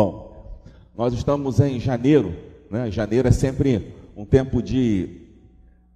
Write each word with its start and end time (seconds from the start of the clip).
Bom, 0.00 0.56
nós 0.96 1.12
estamos 1.12 1.60
em 1.60 1.78
janeiro, 1.78 2.34
né? 2.70 2.90
Janeiro 2.90 3.28
é 3.28 3.30
sempre 3.30 3.92
um 4.16 4.24
tempo 4.24 4.62
de, 4.62 5.26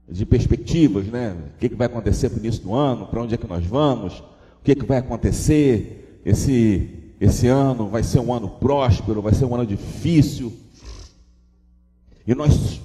de 0.07 0.27
perspectivas, 0.27 1.07
né? 1.07 1.34
O 1.54 1.59
que, 1.59 1.71
que 1.71 1.75
vai 1.75 1.87
acontecer 1.87 2.30
no 2.30 2.37
início 2.37 2.62
do 2.62 2.75
ano, 2.75 3.06
para 3.06 3.22
onde 3.22 3.35
é 3.35 3.38
que 3.38 3.46
nós 3.46 3.64
vamos, 3.64 4.19
o 4.19 4.62
que, 4.62 4.75
que 4.75 4.85
vai 4.85 4.98
acontecer, 4.98 6.21
esse, 6.22 7.14
esse 7.19 7.46
ano 7.46 7.88
vai 7.88 8.03
ser 8.03 8.19
um 8.19 8.30
ano 8.30 8.46
próspero, 8.46 9.22
vai 9.22 9.32
ser 9.32 9.46
um 9.46 9.54
ano 9.54 9.64
difícil. 9.64 10.52
E 12.27 12.34
nós 12.34 12.79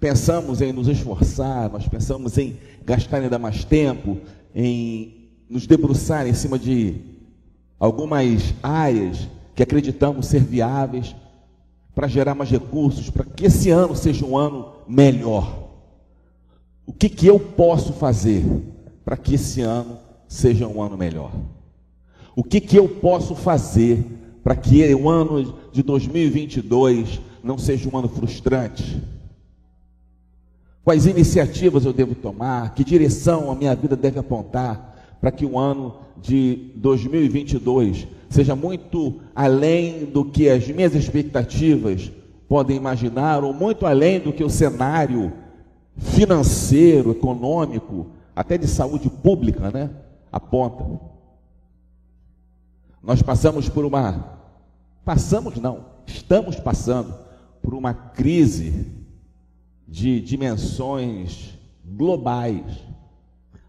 pensamos 0.00 0.60
em 0.60 0.72
nos 0.72 0.88
esforçar, 0.88 1.70
nós 1.70 1.86
pensamos 1.86 2.36
em 2.38 2.56
gastar 2.84 3.18
ainda 3.18 3.38
mais 3.38 3.64
tempo, 3.64 4.18
em 4.52 5.30
nos 5.48 5.64
debruçar 5.64 6.26
em 6.26 6.34
cima 6.34 6.58
de 6.58 6.96
algumas 7.78 8.52
áreas 8.60 9.28
que 9.60 9.64
acreditamos 9.64 10.24
ser 10.24 10.42
viáveis 10.42 11.14
para 11.94 12.08
gerar 12.08 12.34
mais 12.34 12.50
recursos, 12.50 13.10
para 13.10 13.26
que 13.26 13.44
esse 13.44 13.68
ano 13.68 13.94
seja 13.94 14.24
um 14.24 14.34
ano 14.34 14.72
melhor. 14.88 15.68
O 16.86 16.94
que, 16.94 17.10
que 17.10 17.26
eu 17.26 17.38
posso 17.38 17.92
fazer 17.92 18.42
para 19.04 19.18
que 19.18 19.34
esse 19.34 19.60
ano 19.60 19.98
seja 20.26 20.66
um 20.66 20.80
ano 20.80 20.96
melhor? 20.96 21.30
O 22.34 22.42
que, 22.42 22.58
que 22.58 22.74
eu 22.74 22.88
posso 22.88 23.34
fazer 23.34 24.02
para 24.42 24.56
que 24.56 24.82
o 24.94 25.10
ano 25.10 25.58
de 25.70 25.82
2022 25.82 27.20
não 27.44 27.58
seja 27.58 27.86
um 27.92 27.98
ano 27.98 28.08
frustrante? 28.08 29.02
Quais 30.82 31.04
iniciativas 31.04 31.84
eu 31.84 31.92
devo 31.92 32.14
tomar? 32.14 32.72
Que 32.72 32.82
direção 32.82 33.50
a 33.50 33.54
minha 33.54 33.76
vida 33.76 33.94
deve 33.94 34.18
apontar 34.18 35.18
para 35.20 35.30
que 35.30 35.44
o 35.44 35.58
ano 35.58 35.96
de 36.16 36.70
2022 36.76 38.08
seja 38.30 38.56
muito 38.56 39.20
além 39.34 40.06
do 40.06 40.24
que 40.24 40.48
as 40.48 40.66
minhas 40.68 40.94
expectativas 40.94 42.10
podem 42.48 42.76
imaginar, 42.76 43.44
ou 43.44 43.52
muito 43.52 43.84
além 43.84 44.20
do 44.20 44.32
que 44.32 44.42
o 44.42 44.48
cenário 44.48 45.32
financeiro, 45.96 47.10
econômico, 47.10 48.06
até 48.34 48.56
de 48.56 48.66
saúde 48.66 49.10
pública, 49.10 49.70
né, 49.70 49.90
aponta. 50.32 50.84
Nós 53.02 53.20
passamos 53.20 53.68
por 53.68 53.84
uma 53.84 54.38
passamos 55.04 55.56
não, 55.56 55.86
estamos 56.06 56.56
passando 56.56 57.12
por 57.62 57.74
uma 57.74 57.92
crise 57.92 58.86
de 59.88 60.20
dimensões 60.20 61.58
globais, 61.84 62.64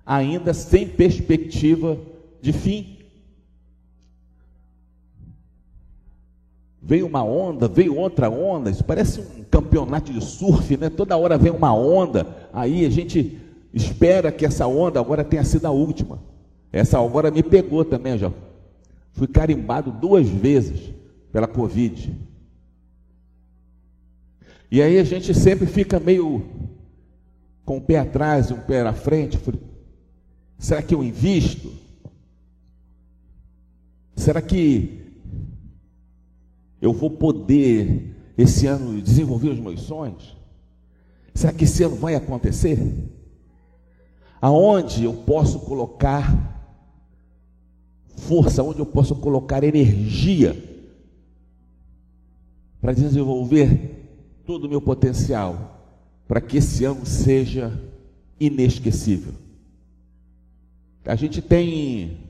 ainda 0.05 0.53
sem 0.53 0.87
perspectiva 0.87 1.97
de 2.41 2.53
fim. 2.53 3.00
Veio 6.81 7.05
uma 7.05 7.23
onda, 7.23 7.67
veio 7.67 7.95
outra 7.95 8.29
onda, 8.29 8.71
isso 8.71 8.83
parece 8.83 9.19
um 9.19 9.43
campeonato 9.43 10.11
de 10.11 10.23
surf, 10.23 10.75
né? 10.77 10.89
Toda 10.89 11.15
hora 11.15 11.37
vem 11.37 11.51
uma 11.51 11.73
onda, 11.73 12.49
aí 12.51 12.85
a 12.85 12.89
gente 12.89 13.39
espera 13.71 14.31
que 14.31 14.45
essa 14.45 14.65
onda 14.65 14.99
agora 14.99 15.23
tenha 15.23 15.43
sido 15.43 15.65
a 15.67 15.71
última. 15.71 16.19
Essa 16.71 16.99
agora 16.99 17.29
me 17.29 17.43
pegou 17.43 17.85
também, 17.85 18.17
já. 18.17 18.31
Fui 19.13 19.27
carimbado 19.27 19.91
duas 19.91 20.27
vezes 20.27 20.91
pela 21.31 21.47
Covid. 21.47 22.17
E 24.71 24.81
aí 24.81 24.97
a 24.97 25.03
gente 25.03 25.33
sempre 25.33 25.67
fica 25.67 25.99
meio 25.99 26.43
com 27.63 27.77
o 27.77 27.81
pé 27.81 27.99
atrás 27.99 28.49
e 28.49 28.53
um 28.53 28.59
pé 28.59 28.83
na 28.83 28.93
frente. 28.93 29.37
Será 30.57 30.81
que 30.81 30.95
eu 30.95 31.03
invisto? 31.03 31.71
Será 34.15 34.41
que 34.41 35.00
eu 36.81 36.91
vou 36.91 37.11
poder 37.11 38.15
esse 38.37 38.65
ano 38.65 39.01
desenvolver 39.01 39.49
os 39.49 39.59
meus 39.59 39.81
sonhos? 39.81 40.35
Será 41.33 41.53
que 41.53 41.63
esse 41.63 41.83
ano 41.83 41.95
vai 41.95 42.15
acontecer? 42.15 42.79
Aonde 44.41 45.03
eu 45.03 45.13
posso 45.13 45.59
colocar 45.59 46.51
força, 48.17 48.63
onde 48.63 48.79
eu 48.79 48.85
posso 48.85 49.15
colocar 49.15 49.63
energia 49.63 50.57
para 52.81 52.93
desenvolver 52.93 54.41
todo 54.45 54.65
o 54.65 54.69
meu 54.69 54.81
potencial 54.81 55.79
para 56.27 56.41
que 56.41 56.57
esse 56.57 56.83
ano 56.83 57.05
seja 57.05 57.79
inesquecível. 58.39 59.33
A 61.05 61.15
gente 61.15 61.41
tem 61.41 62.29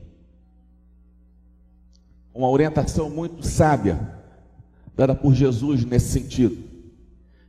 uma 2.34 2.48
orientação 2.48 3.08
muito 3.08 3.46
sábia 3.46 4.21
dada 4.96 5.14
por 5.14 5.34
Jesus 5.34 5.84
nesse 5.84 6.10
sentido. 6.10 6.56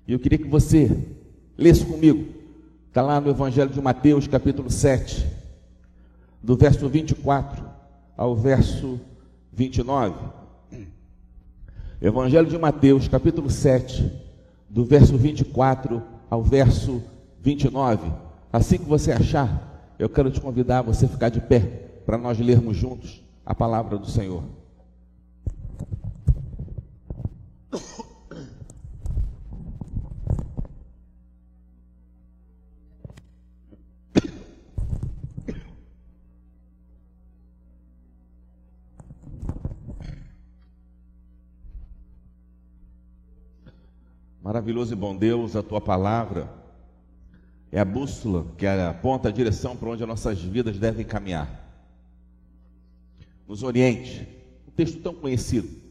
E 0.08 0.14
eu 0.14 0.20
queria 0.20 0.38
que 0.38 0.48
você 0.48 0.96
lesse 1.58 1.86
comigo. 1.86 2.28
Está 2.88 3.02
lá 3.02 3.20
no 3.20 3.30
Evangelho 3.30 3.70
de 3.70 3.82
Mateus, 3.82 4.28
capítulo 4.28 4.70
7, 4.70 5.26
do 6.42 6.56
verso 6.56 6.88
24 6.88 7.66
ao 8.16 8.36
verso 8.36 9.00
29. 9.52 10.16
Evangelho 12.02 12.48
de 12.48 12.58
Mateus, 12.58 13.08
capítulo 13.08 13.50
7, 13.50 14.12
do 14.70 14.84
verso 14.84 15.18
24 15.18 16.04
ao 16.30 16.44
verso 16.44 17.02
29. 17.42 18.12
Assim 18.52 18.78
que 18.78 18.86
você 18.86 19.12
achar, 19.12 19.96
eu 19.98 20.10
quero 20.10 20.30
te 20.30 20.42
convidar 20.42 20.80
a 20.80 20.82
você 20.84 21.08
ficar 21.08 21.30
de 21.30 21.40
pé 21.40 21.60
para 22.06 22.18
nós 22.18 22.38
lermos 22.40 22.76
juntos 22.76 23.24
a 23.46 23.56
palavra 23.56 23.98
do 23.98 24.06
Senhor. 24.06 24.44
Maravilhoso 44.42 44.94
e 44.94 44.96
bom 44.96 45.16
Deus, 45.16 45.56
a 45.56 45.64
tua 45.64 45.82
palavra 45.82 46.48
é 47.72 47.80
a 47.80 47.86
bússola 47.86 48.46
que 48.56 48.68
aponta 48.68 49.30
a 49.30 49.32
direção 49.32 49.76
para 49.76 49.90
onde 49.90 50.04
as 50.04 50.08
nossas 50.08 50.40
vidas 50.42 50.78
devem 50.78 51.04
caminhar. 51.04 51.50
Nos 53.48 53.64
oriente, 53.64 54.28
um 54.68 54.72
texto 54.72 55.02
tão 55.02 55.16
conhecido, 55.16 55.83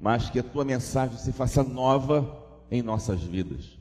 mas 0.00 0.30
que 0.30 0.38
a 0.38 0.42
tua 0.42 0.64
mensagem 0.64 1.18
se 1.18 1.32
faça 1.32 1.62
nova 1.62 2.46
em 2.70 2.82
nossas 2.82 3.20
vidas. 3.22 3.78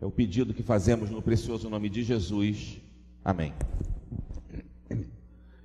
É 0.00 0.06
o 0.06 0.10
pedido 0.10 0.54
que 0.54 0.62
fazemos 0.62 1.10
no 1.10 1.22
precioso 1.22 1.68
nome 1.68 1.88
de 1.88 2.02
Jesus. 2.02 2.80
Amém. 3.24 3.52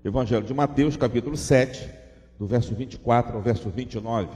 Evangelho 0.03 0.45
de 0.45 0.53
Mateus, 0.53 0.95
capítulo 0.95 1.35
7, 1.35 1.89
do 2.37 2.45
verso 2.45 2.75
24 2.75 3.35
ao 3.35 3.41
verso 3.41 3.69
29. 3.69 4.29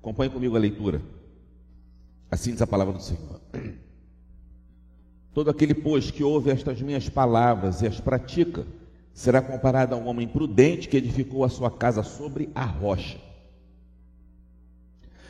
Acompanhe 0.00 0.30
comigo 0.30 0.56
a 0.56 0.58
leitura. 0.58 1.00
Assim 2.30 2.52
diz 2.52 2.60
a 2.60 2.66
palavra 2.66 2.94
do 2.94 3.02
Senhor. 3.02 3.40
Todo 5.32 5.50
aquele, 5.50 5.72
pois, 5.72 6.10
que 6.10 6.24
ouve 6.24 6.50
estas 6.50 6.82
minhas 6.82 7.08
palavras 7.08 7.80
e 7.80 7.86
as 7.86 8.00
pratica, 8.00 8.66
será 9.14 9.40
comparado 9.40 9.94
a 9.94 9.98
um 9.98 10.08
homem 10.08 10.28
prudente 10.28 10.88
que 10.88 10.96
edificou 10.96 11.44
a 11.44 11.48
sua 11.48 11.70
casa 11.70 12.02
sobre 12.02 12.50
a 12.54 12.64
rocha. 12.64 13.27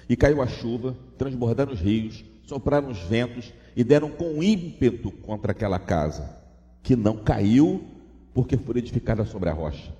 E 0.09 0.17
caiu 0.17 0.41
a 0.41 0.47
chuva, 0.47 0.97
transbordaram 1.19 1.73
os 1.73 1.81
rios, 1.81 2.25
sopraram 2.45 2.89
os 2.89 2.99
ventos 3.01 3.53
e 3.77 3.85
deram 3.85 4.11
com 4.11 4.43
ímpeto 4.43 5.11
contra 5.11 5.53
aquela 5.53 5.79
casa, 5.79 6.37
que 6.83 6.97
não 6.97 7.19
caiu, 7.19 7.85
porque 8.33 8.57
foi 8.57 8.79
edificada 8.79 9.25
sobre 9.25 9.51
a 9.51 9.53
rocha. 9.53 9.93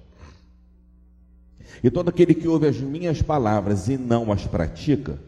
E 1.83 1.91
todo 1.91 2.09
aquele 2.09 2.35
que 2.35 2.49
ouve 2.49 2.67
as 2.67 2.81
minhas 2.81 3.21
palavras 3.21 3.89
e 3.89 3.99
não 3.99 4.33
as 4.33 4.47
pratica, 4.47 5.19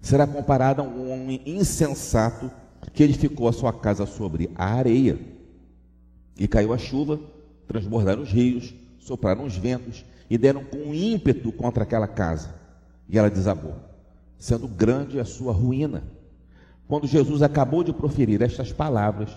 será 0.00 0.26
comparado 0.26 0.80
a 0.80 0.84
um 0.84 1.12
homem 1.12 1.42
insensato 1.44 2.50
que 2.94 3.02
edificou 3.02 3.48
a 3.48 3.52
sua 3.52 3.72
casa 3.72 4.06
sobre 4.06 4.50
a 4.54 4.64
areia. 4.64 5.18
E 6.38 6.48
caiu 6.48 6.72
a 6.72 6.78
chuva, 6.78 7.20
transbordaram 7.66 8.22
os 8.22 8.30
rios, 8.30 8.72
sopraram 8.98 9.44
os 9.44 9.56
ventos 9.56 10.04
e 10.28 10.38
deram 10.38 10.64
com 10.64 10.94
ímpeto 10.94 11.52
contra 11.52 11.82
aquela 11.82 12.06
casa. 12.06 12.54
E 13.08 13.18
ela 13.18 13.28
desabou, 13.28 13.74
sendo 14.40 14.66
grande 14.66 15.20
a 15.20 15.24
sua 15.24 15.52
ruína. 15.52 16.02
Quando 16.88 17.06
Jesus 17.06 17.42
acabou 17.42 17.84
de 17.84 17.92
proferir 17.92 18.42
estas 18.42 18.72
palavras, 18.72 19.30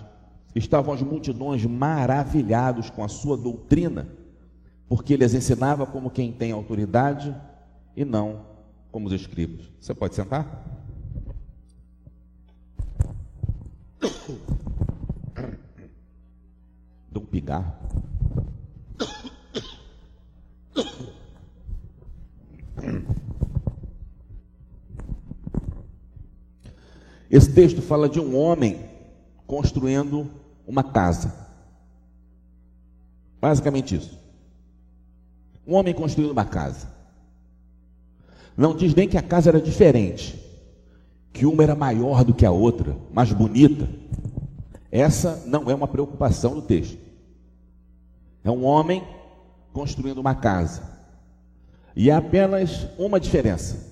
estavam 0.55 0.93
as 0.93 1.01
multidões 1.01 1.63
maravilhados 1.65 2.89
com 2.89 3.03
a 3.03 3.09
sua 3.09 3.37
doutrina, 3.37 4.07
porque 4.87 5.13
ele 5.13 5.25
as 5.25 5.33
ensinava 5.33 5.85
como 5.85 6.09
quem 6.09 6.31
tem 6.31 6.51
autoridade 6.51 7.35
e 7.95 8.05
não 8.05 8.45
como 8.91 9.07
os 9.07 9.13
escribas. 9.13 9.69
Você 9.79 9.93
pode 9.93 10.15
sentar? 10.15 10.63
Dá 17.11 17.19
um 17.19 17.25
pigarro. 17.25 17.73
Esse 27.33 27.51
texto 27.51 27.81
fala 27.81 28.07
de 28.07 28.19
um 28.19 28.37
homem 28.37 28.79
construindo 29.47 30.29
uma 30.67 30.83
casa. 30.83 31.33
Basicamente 33.41 33.95
isso. 33.95 34.19
Um 35.65 35.73
homem 35.73 35.95
construindo 35.95 36.29
uma 36.29 36.45
casa. 36.45 36.87
Não 38.55 38.75
diz 38.75 38.93
nem 38.93 39.09
que 39.09 39.17
a 39.17 39.21
casa 39.23 39.49
era 39.49 39.59
diferente, 39.59 40.39
que 41.33 41.43
uma 41.43 41.63
era 41.63 41.73
maior 41.73 42.23
do 42.23 42.35
que 42.35 42.45
a 42.45 42.51
outra, 42.51 42.95
mais 43.11 43.33
bonita. 43.33 43.89
Essa 44.91 45.43
não 45.47 45.71
é 45.71 45.73
uma 45.73 45.87
preocupação 45.87 46.53
do 46.53 46.61
texto. 46.61 46.99
É 48.43 48.51
um 48.51 48.63
homem 48.63 49.03
construindo 49.73 50.19
uma 50.19 50.35
casa. 50.35 50.83
E 51.95 52.11
há 52.11 52.17
apenas 52.19 52.87
uma 52.95 53.19
diferença. 53.19 53.91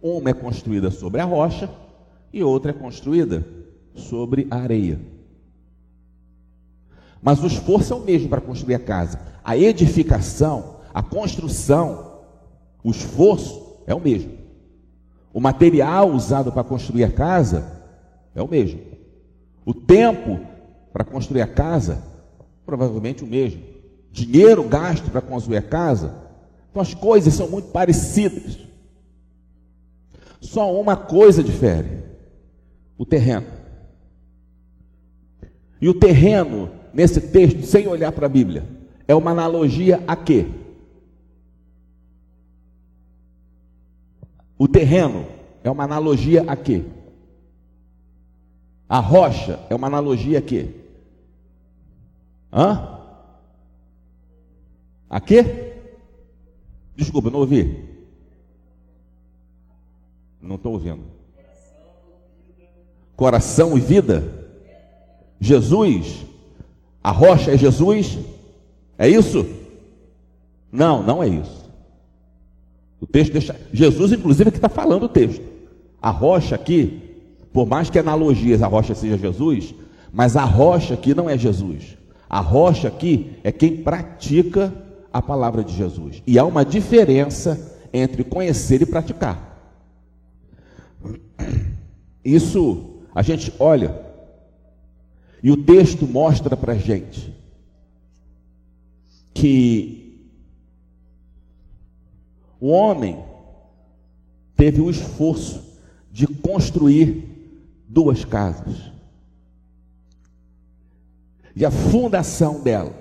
Uma 0.00 0.30
é 0.30 0.32
construída 0.32 0.92
sobre 0.92 1.20
a 1.20 1.24
rocha 1.24 1.82
e 2.34 2.42
outra 2.42 2.72
é 2.72 2.74
construída 2.74 3.46
sobre 3.94 4.48
a 4.50 4.56
areia. 4.56 5.00
Mas 7.22 7.40
o 7.42 7.46
esforço 7.46 7.92
é 7.92 7.96
o 7.96 8.00
mesmo 8.00 8.28
para 8.28 8.40
construir 8.40 8.74
a 8.74 8.78
casa. 8.80 9.20
A 9.42 9.56
edificação, 9.56 10.78
a 10.92 11.00
construção, 11.00 12.22
o 12.82 12.90
esforço 12.90 13.78
é 13.86 13.94
o 13.94 14.00
mesmo. 14.00 14.32
O 15.32 15.40
material 15.40 16.10
usado 16.10 16.50
para 16.50 16.64
construir 16.64 17.04
a 17.04 17.12
casa 17.12 17.82
é 18.34 18.42
o 18.42 18.48
mesmo. 18.48 18.80
O 19.64 19.72
tempo 19.72 20.40
para 20.92 21.04
construir 21.04 21.40
a 21.40 21.46
casa, 21.46 22.02
provavelmente 22.66 23.22
o 23.22 23.28
mesmo. 23.28 23.62
Dinheiro 24.10 24.64
gasto 24.64 25.08
para 25.08 25.20
construir 25.20 25.58
a 25.58 25.62
casa. 25.62 26.14
Então 26.70 26.82
as 26.82 26.94
coisas 26.94 27.32
são 27.32 27.48
muito 27.48 27.68
parecidas. 27.68 28.58
Só 30.40 30.78
uma 30.78 30.96
coisa 30.96 31.42
difere: 31.42 32.03
o 32.96 33.04
terreno. 33.04 33.46
E 35.80 35.88
o 35.88 35.94
terreno, 35.94 36.70
nesse 36.92 37.20
texto, 37.20 37.62
sem 37.62 37.86
olhar 37.86 38.12
para 38.12 38.26
a 38.26 38.28
Bíblia, 38.28 38.64
é 39.06 39.14
uma 39.14 39.30
analogia 39.30 40.02
a 40.06 40.16
quê? 40.16 40.46
O 44.56 44.68
terreno 44.68 45.26
é 45.62 45.70
uma 45.70 45.84
analogia 45.84 46.42
a 46.46 46.56
quê? 46.56 46.84
A 48.88 48.98
rocha 48.98 49.58
é 49.68 49.74
uma 49.74 49.86
analogia 49.86 50.38
a 50.38 50.42
quê? 50.42 50.70
Hã? 52.52 53.00
A 55.10 55.20
quê? 55.20 55.74
Desculpa, 56.96 57.30
não 57.30 57.40
ouvi. 57.40 57.88
Não 60.40 60.56
estou 60.56 60.72
ouvindo. 60.72 61.13
Coração 63.16 63.76
e 63.76 63.80
vida? 63.80 64.24
Jesus? 65.40 66.24
A 67.02 67.10
rocha 67.10 67.52
é 67.52 67.56
Jesus? 67.56 68.18
É 68.98 69.08
isso? 69.08 69.46
Não, 70.72 71.02
não 71.02 71.22
é 71.22 71.28
isso. 71.28 71.64
O 73.00 73.06
texto 73.06 73.32
deixa. 73.32 73.54
Jesus, 73.72 74.12
inclusive, 74.12 74.50
que 74.50 74.56
está 74.56 74.68
falando 74.68 75.04
o 75.04 75.08
texto. 75.08 75.42
A 76.00 76.10
rocha 76.10 76.54
aqui, 76.54 77.18
por 77.52 77.66
mais 77.66 77.90
que 77.90 77.98
analogias 77.98 78.62
a 78.62 78.66
rocha 78.66 78.94
seja 78.94 79.18
Jesus, 79.18 79.74
mas 80.12 80.36
a 80.36 80.44
rocha 80.44 80.94
aqui 80.94 81.14
não 81.14 81.28
é 81.28 81.36
Jesus. 81.36 81.96
A 82.28 82.40
rocha 82.40 82.88
aqui 82.88 83.32
é 83.44 83.52
quem 83.52 83.76
pratica 83.76 84.72
a 85.12 85.20
palavra 85.20 85.62
de 85.62 85.74
Jesus. 85.74 86.22
E 86.26 86.38
há 86.38 86.44
uma 86.44 86.64
diferença 86.64 87.78
entre 87.92 88.24
conhecer 88.24 88.82
e 88.82 88.86
praticar. 88.86 89.60
Isso 92.24 92.93
a 93.14 93.22
gente 93.22 93.52
olha 93.58 94.02
e 95.42 95.50
o 95.50 95.56
texto 95.56 96.06
mostra 96.06 96.56
para 96.56 96.74
gente 96.74 97.32
que 99.32 100.28
o 102.60 102.68
homem 102.68 103.22
teve 104.56 104.80
o 104.80 104.88
esforço 104.88 105.62
de 106.10 106.26
construir 106.26 107.24
duas 107.88 108.24
casas. 108.24 108.90
E 111.54 111.64
a 111.64 111.70
fundação 111.70 112.62
delas 112.62 112.94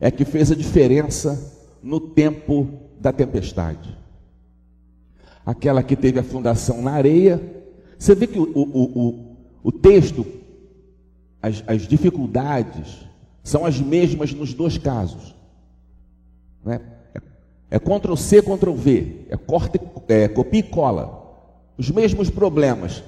é 0.00 0.10
que 0.10 0.24
fez 0.24 0.50
a 0.52 0.54
diferença 0.54 1.58
no 1.82 1.98
tempo 2.00 2.68
da 3.00 3.12
tempestade. 3.12 3.96
Aquela 5.44 5.82
que 5.82 5.96
teve 5.96 6.18
a 6.18 6.24
fundação 6.24 6.82
na 6.82 6.92
areia. 6.92 7.40
Você 7.98 8.14
vê 8.14 8.26
que 8.26 8.38
o, 8.38 8.44
o, 8.54 8.62
o, 8.62 9.29
o 9.62 9.70
texto, 9.70 10.26
as, 11.42 11.62
as 11.66 11.86
dificuldades, 11.86 13.06
são 13.42 13.64
as 13.64 13.80
mesmas 13.80 14.32
nos 14.32 14.54
dois 14.54 14.78
casos. 14.78 15.34
Né? 16.64 16.80
É, 17.14 17.76
é 17.76 17.78
Ctrl 17.78 18.16
C, 18.16 18.42
Ctrl 18.42 18.72
V, 18.72 19.26
é, 19.28 19.36
corte, 19.36 19.80
é 20.08 20.28
copia 20.28 20.60
e 20.60 20.62
cola. 20.62 21.18
Os 21.76 21.90
mesmos 21.90 22.28
problemas 22.28 23.02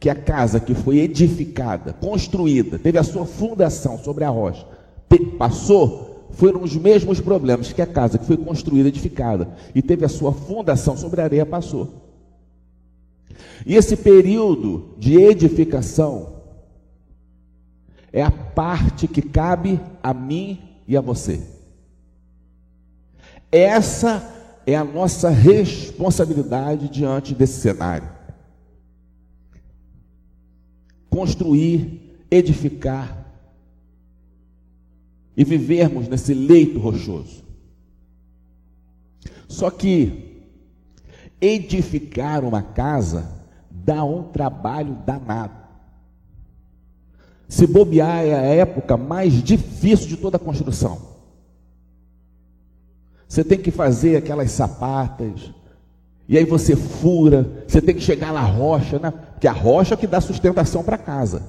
que 0.00 0.10
a 0.10 0.14
casa 0.14 0.60
que 0.60 0.74
foi 0.74 0.98
edificada, 0.98 1.92
construída, 1.92 2.78
teve 2.78 2.98
a 2.98 3.02
sua 3.02 3.24
fundação 3.24 3.98
sobre 3.98 4.24
a 4.24 4.28
rocha, 4.28 4.66
passou, 5.38 6.28
foram 6.32 6.62
os 6.62 6.76
mesmos 6.76 7.20
problemas 7.20 7.72
que 7.72 7.80
a 7.80 7.86
casa 7.86 8.18
que 8.18 8.26
foi 8.26 8.36
construída, 8.36 8.88
edificada 8.88 9.48
e 9.74 9.80
teve 9.80 10.04
a 10.04 10.08
sua 10.08 10.32
fundação 10.32 10.96
sobre 10.96 11.20
a 11.20 11.24
areia, 11.24 11.46
passou. 11.46 12.03
E 13.66 13.74
esse 13.74 13.96
período 13.96 14.94
de 14.98 15.16
edificação 15.16 16.42
é 18.12 18.22
a 18.22 18.30
parte 18.30 19.08
que 19.08 19.22
cabe 19.22 19.80
a 20.02 20.14
mim 20.14 20.60
e 20.86 20.96
a 20.96 21.00
você. 21.00 21.42
Essa 23.50 24.32
é 24.66 24.76
a 24.76 24.84
nossa 24.84 25.28
responsabilidade 25.28 26.88
diante 26.88 27.34
desse 27.34 27.60
cenário. 27.60 28.08
Construir, 31.10 32.18
edificar 32.30 33.24
e 35.36 35.44
vivermos 35.44 36.08
nesse 36.08 36.34
leito 36.34 36.78
rochoso. 36.78 37.44
Só 39.48 39.70
que 39.70 40.33
edificar 41.44 42.44
uma 42.44 42.62
casa 42.62 43.28
dá 43.70 44.02
um 44.02 44.22
trabalho 44.22 44.96
danado. 45.04 45.64
Se 47.48 47.66
bobear 47.66 48.24
é 48.24 48.34
a 48.34 48.42
época 48.42 48.96
mais 48.96 49.42
difícil 49.42 50.08
de 50.08 50.16
toda 50.16 50.36
a 50.36 50.40
construção. 50.40 51.14
Você 53.28 53.44
tem 53.44 53.58
que 53.58 53.70
fazer 53.70 54.16
aquelas 54.16 54.50
sapatas, 54.50 55.52
e 56.28 56.38
aí 56.38 56.44
você 56.44 56.74
fura, 56.74 57.64
você 57.66 57.82
tem 57.82 57.94
que 57.94 58.00
chegar 58.00 58.32
na 58.32 58.40
rocha, 58.40 58.98
né? 58.98 59.10
porque 59.10 59.46
a 59.46 59.52
rocha 59.52 59.94
é 59.94 59.96
que 59.96 60.06
dá 60.06 60.20
sustentação 60.20 60.82
para 60.82 60.96
casa. 60.96 61.42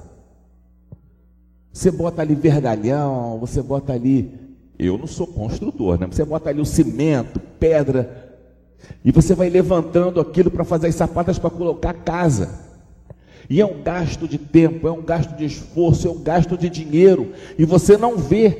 Você 1.72 1.90
bota 1.90 2.22
ali 2.22 2.34
vergalhão, 2.34 3.38
você 3.38 3.62
bota 3.62 3.92
ali. 3.92 4.34
Eu 4.78 4.98
não 4.98 5.06
sou 5.06 5.26
construtor, 5.26 5.98
né? 5.98 6.06
Você 6.06 6.24
bota 6.24 6.50
ali 6.50 6.60
o 6.60 6.66
cimento, 6.66 7.40
pedra, 7.58 8.25
e 9.04 9.12
você 9.12 9.34
vai 9.34 9.48
levantando 9.48 10.20
aquilo 10.20 10.50
para 10.50 10.64
fazer 10.64 10.88
as 10.88 10.94
sapatas 10.94 11.38
para 11.38 11.50
colocar 11.50 11.90
a 11.90 11.94
casa. 11.94 12.66
E 13.48 13.60
é 13.60 13.66
um 13.66 13.82
gasto 13.82 14.26
de 14.26 14.38
tempo, 14.38 14.88
é 14.88 14.90
um 14.90 15.02
gasto 15.02 15.36
de 15.36 15.44
esforço, 15.44 16.08
é 16.08 16.10
um 16.10 16.22
gasto 16.22 16.56
de 16.58 16.68
dinheiro, 16.68 17.32
e 17.56 17.64
você 17.64 17.96
não 17.96 18.16
vê 18.16 18.58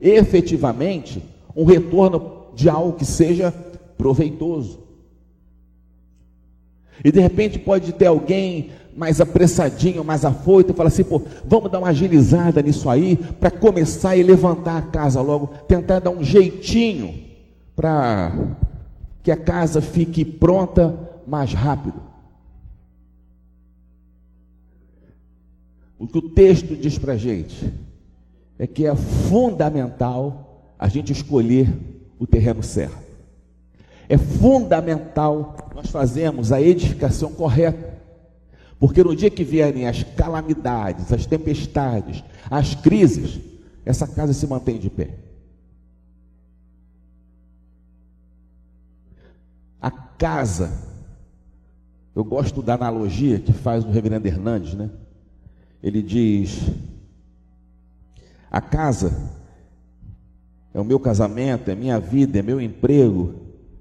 efetivamente 0.00 1.22
um 1.54 1.64
retorno 1.64 2.46
de 2.54 2.68
algo 2.68 2.94
que 2.94 3.04
seja 3.04 3.52
proveitoso. 3.96 4.80
E 7.04 7.12
de 7.12 7.20
repente 7.20 7.58
pode 7.58 7.92
ter 7.92 8.06
alguém 8.06 8.70
mais 8.96 9.20
apressadinho, 9.20 10.02
mais 10.02 10.24
afoito, 10.24 10.72
e 10.72 10.74
fala 10.74 10.88
assim: 10.88 11.04
pô, 11.04 11.22
vamos 11.44 11.70
dar 11.70 11.78
uma 11.78 11.88
agilizada 11.88 12.62
nisso 12.62 12.88
aí, 12.88 13.16
para 13.16 13.50
começar 13.50 14.16
e 14.16 14.22
levantar 14.22 14.78
a 14.78 14.82
casa 14.82 15.20
logo, 15.20 15.48
tentar 15.68 16.00
dar 16.00 16.10
um 16.10 16.24
jeitinho 16.24 17.14
para 17.76 18.32
que 19.26 19.32
a 19.32 19.36
casa 19.36 19.82
fique 19.82 20.24
pronta 20.24 21.20
mais 21.26 21.52
rápido. 21.52 22.00
O 25.98 26.06
que 26.06 26.18
o 26.18 26.30
texto 26.30 26.76
diz 26.76 26.96
para 26.96 27.14
a 27.14 27.16
gente 27.16 27.74
é 28.56 28.68
que 28.68 28.86
é 28.86 28.94
fundamental 28.94 30.76
a 30.78 30.86
gente 30.86 31.10
escolher 31.10 31.68
o 32.20 32.24
terreno 32.24 32.62
certo. 32.62 33.04
É 34.08 34.16
fundamental 34.16 35.56
nós 35.74 35.90
fazermos 35.90 36.52
a 36.52 36.62
edificação 36.62 37.32
correta. 37.32 37.98
Porque 38.78 39.02
no 39.02 39.16
dia 39.16 39.28
que 39.28 39.42
vierem 39.42 39.88
as 39.88 40.04
calamidades, 40.04 41.12
as 41.12 41.26
tempestades, 41.26 42.22
as 42.48 42.76
crises, 42.76 43.40
essa 43.84 44.06
casa 44.06 44.32
se 44.32 44.46
mantém 44.46 44.78
de 44.78 44.88
pé. 44.88 45.25
Casa 50.18 50.70
Eu 52.14 52.24
gosto 52.24 52.62
da 52.62 52.74
analogia 52.74 53.38
que 53.38 53.52
faz 53.52 53.84
o 53.84 53.90
reverendo 53.90 54.26
Hernandes, 54.26 54.72
né? 54.72 54.90
Ele 55.82 56.00
diz: 56.00 56.62
a 58.50 58.60
casa 58.60 59.12
é 60.72 60.80
o 60.80 60.84
meu 60.84 60.98
casamento, 60.98 61.70
é 61.70 61.74
minha 61.74 62.00
vida, 62.00 62.38
é 62.38 62.42
meu 62.42 62.58
emprego, 62.58 63.34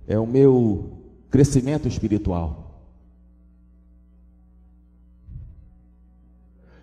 é 0.05 0.19
o 0.19 0.27
meu 0.27 1.01
crescimento 1.31 1.87
espiritual. 1.87 2.83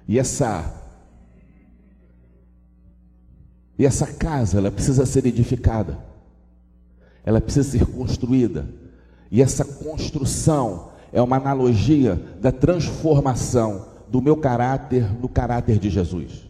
E 0.09 0.19
essa 0.19 0.81
e 3.79 3.85
essa 3.85 4.07
casa, 4.07 4.59
ela 4.59 4.71
precisa 4.71 5.05
ser 5.05 5.27
edificada. 5.27 5.99
Ela 7.25 7.41
precisa 7.41 7.79
ser 7.79 7.87
construída. 7.87 8.67
E 9.33 9.41
essa 9.41 9.65
construção 9.65 10.91
é 11.11 11.23
uma 11.23 11.39
analogia 11.39 12.23
da 12.39 12.53
transformação 12.53 13.87
do 14.07 14.21
meu 14.21 14.37
caráter 14.37 15.11
no 15.19 15.27
caráter 15.27 15.79
de 15.79 15.89
Jesus. 15.89 16.47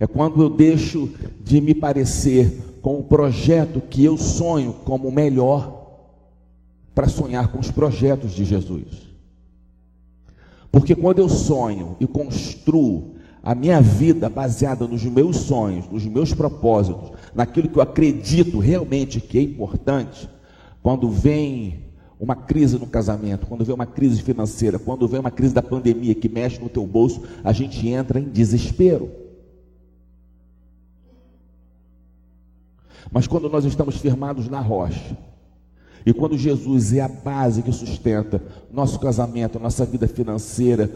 É 0.00 0.06
quando 0.06 0.40
eu 0.40 0.48
deixo 0.48 1.12
de 1.44 1.60
me 1.60 1.74
parecer 1.74 2.58
com 2.80 2.98
o 2.98 3.04
projeto 3.04 3.82
que 3.82 4.02
eu 4.02 4.16
sonho 4.16 4.72
como 4.72 5.12
melhor 5.12 5.98
para 6.94 7.06
sonhar 7.06 7.52
com 7.52 7.58
os 7.58 7.70
projetos 7.70 8.32
de 8.32 8.46
Jesus. 8.46 9.10
Porque 10.72 10.94
quando 10.94 11.18
eu 11.18 11.28
sonho 11.28 11.98
e 12.00 12.06
construo 12.06 13.16
a 13.42 13.54
minha 13.54 13.80
vida 13.80 14.28
baseada 14.28 14.86
nos 14.86 15.04
meus 15.04 15.36
sonhos, 15.38 15.88
nos 15.90 16.04
meus 16.04 16.34
propósitos, 16.34 17.12
naquilo 17.34 17.68
que 17.68 17.78
eu 17.78 17.82
acredito 17.82 18.58
realmente 18.58 19.20
que 19.20 19.38
é 19.38 19.42
importante, 19.42 20.28
quando 20.82 21.10
vem 21.10 21.84
uma 22.18 22.36
crise 22.36 22.78
no 22.78 22.86
casamento, 22.86 23.46
quando 23.46 23.64
vem 23.64 23.74
uma 23.74 23.86
crise 23.86 24.22
financeira, 24.22 24.78
quando 24.78 25.08
vem 25.08 25.20
uma 25.20 25.30
crise 25.30 25.54
da 25.54 25.62
pandemia 25.62 26.14
que 26.14 26.28
mexe 26.28 26.60
no 26.60 26.68
teu 26.68 26.86
bolso, 26.86 27.22
a 27.42 27.52
gente 27.52 27.88
entra 27.88 28.20
em 28.20 28.28
desespero. 28.28 29.10
Mas 33.10 33.26
quando 33.26 33.48
nós 33.48 33.64
estamos 33.64 33.96
firmados 33.96 34.48
na 34.48 34.60
rocha, 34.60 35.16
e 36.04 36.12
quando 36.12 36.36
Jesus 36.36 36.92
é 36.92 37.00
a 37.00 37.08
base 37.08 37.62
que 37.62 37.72
sustenta 37.72 38.42
nosso 38.70 38.98
casamento, 39.00 39.58
nossa 39.58 39.84
vida 39.84 40.06
financeira, 40.06 40.90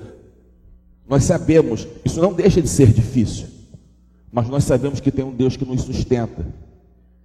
nós 1.07 1.25
sabemos, 1.25 1.87
isso 2.05 2.21
não 2.21 2.33
deixa 2.33 2.63
de 2.63 2.69
ser 2.69 2.93
difícil, 2.93 3.47
mas 4.33 4.49
nós 4.49 4.65
sabemos 4.65 5.01
que 5.01 5.13
tem 5.13 5.25
um 5.25 5.35
Deus 5.35 5.57
que 5.57 5.65
nos 5.65 5.83
sustenta 5.83 6.47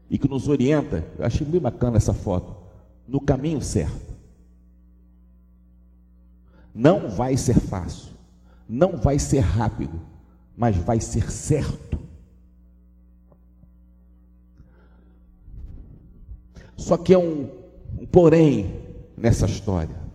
e 0.09 0.17
que 0.17 0.27
nos 0.27 0.47
orienta. 0.47 1.05
Eu 1.17 1.25
achei 1.25 1.45
bem 1.45 1.61
bacana 1.61 1.97
essa 1.97 2.13
foto, 2.13 2.55
no 3.07 3.21
caminho 3.21 3.61
certo. 3.61 4.09
Não 6.73 7.09
vai 7.09 7.35
ser 7.37 7.59
fácil, 7.59 8.09
não 8.67 8.97
vai 8.97 9.17
ser 9.17 9.39
rápido, 9.39 9.99
mas 10.55 10.75
vai 10.75 10.99
ser 10.99 11.31
certo. 11.31 11.97
Só 16.75 16.97
que 16.97 17.13
é 17.13 17.17
um, 17.17 17.49
um 17.99 18.05
porém 18.05 18.73
nessa 19.17 19.45
história. 19.45 20.08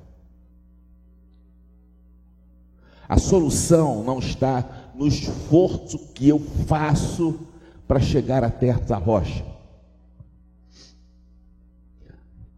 A 3.14 3.16
solução 3.16 4.02
não 4.02 4.18
está 4.18 4.90
no 4.92 5.06
esforço 5.06 6.00
que 6.12 6.28
eu 6.28 6.40
faço 6.66 7.38
para 7.86 8.00
chegar 8.00 8.42
até 8.42 8.70
essa 8.70 8.96
rocha. 8.96 9.44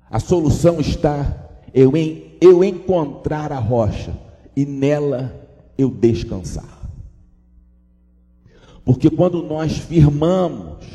A 0.08 0.18
solução 0.18 0.80
está 0.80 1.46
eu, 1.74 1.94
em, 1.94 2.38
eu 2.40 2.64
encontrar 2.64 3.52
a 3.52 3.58
rocha 3.58 4.18
e 4.56 4.64
nela 4.64 5.46
eu 5.76 5.90
descansar. 5.90 6.88
Porque 8.82 9.10
quando 9.10 9.42
nós 9.42 9.76
firmamos 9.76 10.86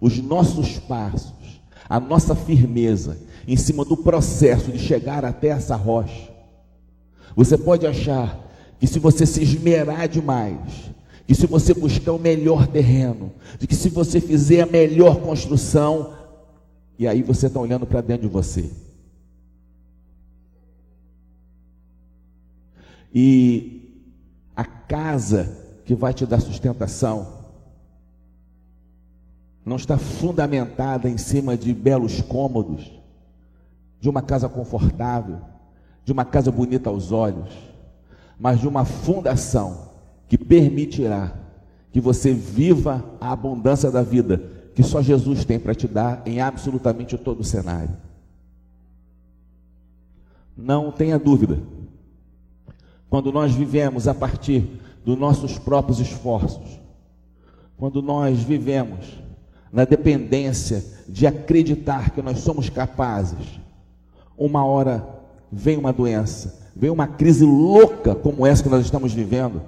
os 0.00 0.18
nossos 0.18 0.80
passos 0.80 1.62
a 1.88 2.00
nossa 2.00 2.34
firmeza 2.34 3.18
em 3.46 3.56
cima 3.56 3.84
do 3.84 3.96
processo 3.96 4.72
de 4.72 4.80
chegar 4.80 5.24
até 5.24 5.48
essa 5.48 5.76
rocha. 5.76 6.28
Você 7.36 7.56
pode 7.56 7.86
achar 7.86 8.43
que 8.78 8.86
se 8.86 8.98
você 8.98 9.24
se 9.24 9.42
esmerar 9.42 10.08
demais, 10.08 10.92
que 11.26 11.34
se 11.34 11.46
você 11.46 11.72
buscar 11.72 12.12
o 12.12 12.18
melhor 12.18 12.66
terreno, 12.66 13.32
de 13.58 13.66
que 13.66 13.74
se 13.74 13.88
você 13.88 14.20
fizer 14.20 14.62
a 14.62 14.66
melhor 14.66 15.20
construção, 15.20 16.14
e 16.98 17.08
aí 17.08 17.22
você 17.22 17.46
está 17.46 17.58
olhando 17.58 17.86
para 17.86 18.00
dentro 18.00 18.28
de 18.28 18.32
você. 18.32 18.70
E 23.14 24.04
a 24.54 24.64
casa 24.64 25.56
que 25.84 25.94
vai 25.94 26.12
te 26.12 26.26
dar 26.26 26.40
sustentação 26.40 27.44
não 29.64 29.76
está 29.76 29.96
fundamentada 29.96 31.08
em 31.08 31.16
cima 31.16 31.56
de 31.56 31.72
belos 31.72 32.20
cômodos, 32.20 32.92
de 33.98 34.10
uma 34.10 34.20
casa 34.20 34.48
confortável, 34.48 35.40
de 36.04 36.12
uma 36.12 36.24
casa 36.24 36.50
bonita 36.52 36.90
aos 36.90 37.12
olhos, 37.12 37.50
mas 38.38 38.60
de 38.60 38.68
uma 38.68 38.84
fundação 38.84 39.90
que 40.28 40.36
permitirá 40.36 41.32
que 41.92 42.00
você 42.00 42.32
viva 42.32 43.04
a 43.20 43.32
abundância 43.32 43.90
da 43.90 44.02
vida 44.02 44.54
que 44.74 44.82
só 44.82 45.00
Jesus 45.00 45.44
tem 45.44 45.58
para 45.58 45.74
te 45.74 45.86
dar 45.86 46.22
em 46.26 46.40
absolutamente 46.40 47.16
todo 47.16 47.40
o 47.40 47.44
cenário. 47.44 47.96
Não 50.56 50.90
tenha 50.90 51.18
dúvida. 51.18 51.60
Quando 53.08 53.32
nós 53.32 53.54
vivemos 53.54 54.08
a 54.08 54.14
partir 54.14 54.68
dos 55.04 55.16
nossos 55.16 55.58
próprios 55.58 56.00
esforços, 56.00 56.80
quando 57.76 58.02
nós 58.02 58.40
vivemos 58.42 59.22
na 59.72 59.84
dependência 59.84 60.84
de 61.08 61.26
acreditar 61.26 62.10
que 62.10 62.22
nós 62.22 62.38
somos 62.38 62.68
capazes, 62.68 63.60
uma 64.36 64.64
hora 64.64 65.06
vem 65.50 65.76
uma 65.76 65.92
doença, 65.92 66.63
vem 66.74 66.90
uma 66.90 67.06
crise 67.06 67.44
louca 67.44 68.14
como 68.14 68.46
essa 68.46 68.62
que 68.62 68.68
nós 68.68 68.84
estamos 68.84 69.12
vivendo. 69.12 69.62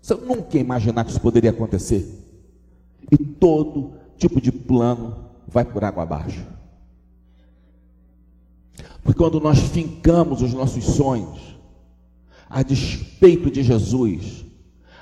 Você 0.00 0.14
nunca 0.14 0.56
ia 0.56 0.60
imaginar 0.60 1.04
que 1.04 1.10
isso 1.10 1.20
poderia 1.20 1.50
acontecer. 1.50 2.06
E 3.10 3.16
todo 3.16 3.94
tipo 4.16 4.40
de 4.40 4.52
plano 4.52 5.16
vai 5.46 5.64
por 5.64 5.84
água 5.84 6.02
abaixo. 6.02 6.46
Porque 9.02 9.18
quando 9.18 9.40
nós 9.40 9.58
fincamos 9.58 10.42
os 10.42 10.52
nossos 10.52 10.84
sonhos, 10.84 11.58
a 12.48 12.62
despeito 12.62 13.50
de 13.50 13.62
Jesus, 13.62 14.44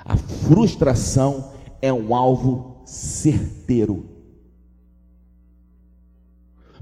a 0.03 0.15
frustração 0.17 1.51
é 1.81 1.91
um 1.91 2.15
alvo 2.15 2.81
certeiro 2.85 4.15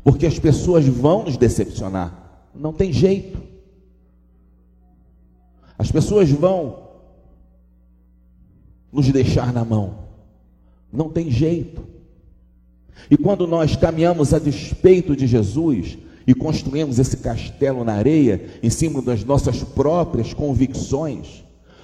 porque 0.03 0.25
as 0.25 0.37
pessoas 0.37 0.85
vão 0.85 1.23
nos 1.23 1.37
decepcionar. 1.37 2.49
Não 2.53 2.73
tem 2.73 2.91
jeito. 2.91 3.41
As 5.83 5.91
pessoas 5.91 6.31
vão 6.31 6.77
nos 8.89 9.11
deixar 9.11 9.51
na 9.51 9.65
mão. 9.65 9.95
Não 10.89 11.09
tem 11.09 11.29
jeito. 11.29 11.83
E 13.11 13.17
quando 13.17 13.45
nós 13.45 13.75
caminhamos 13.75 14.33
a 14.33 14.39
despeito 14.39 15.13
de 15.13 15.27
Jesus 15.27 15.97
e 16.25 16.33
construímos 16.33 16.99
esse 16.99 17.17
castelo 17.17 17.83
na 17.83 17.95
areia, 17.95 18.49
em 18.63 18.69
cima 18.69 19.01
das 19.01 19.25
nossas 19.25 19.61
próprias 19.61 20.33
convicções, 20.33 21.43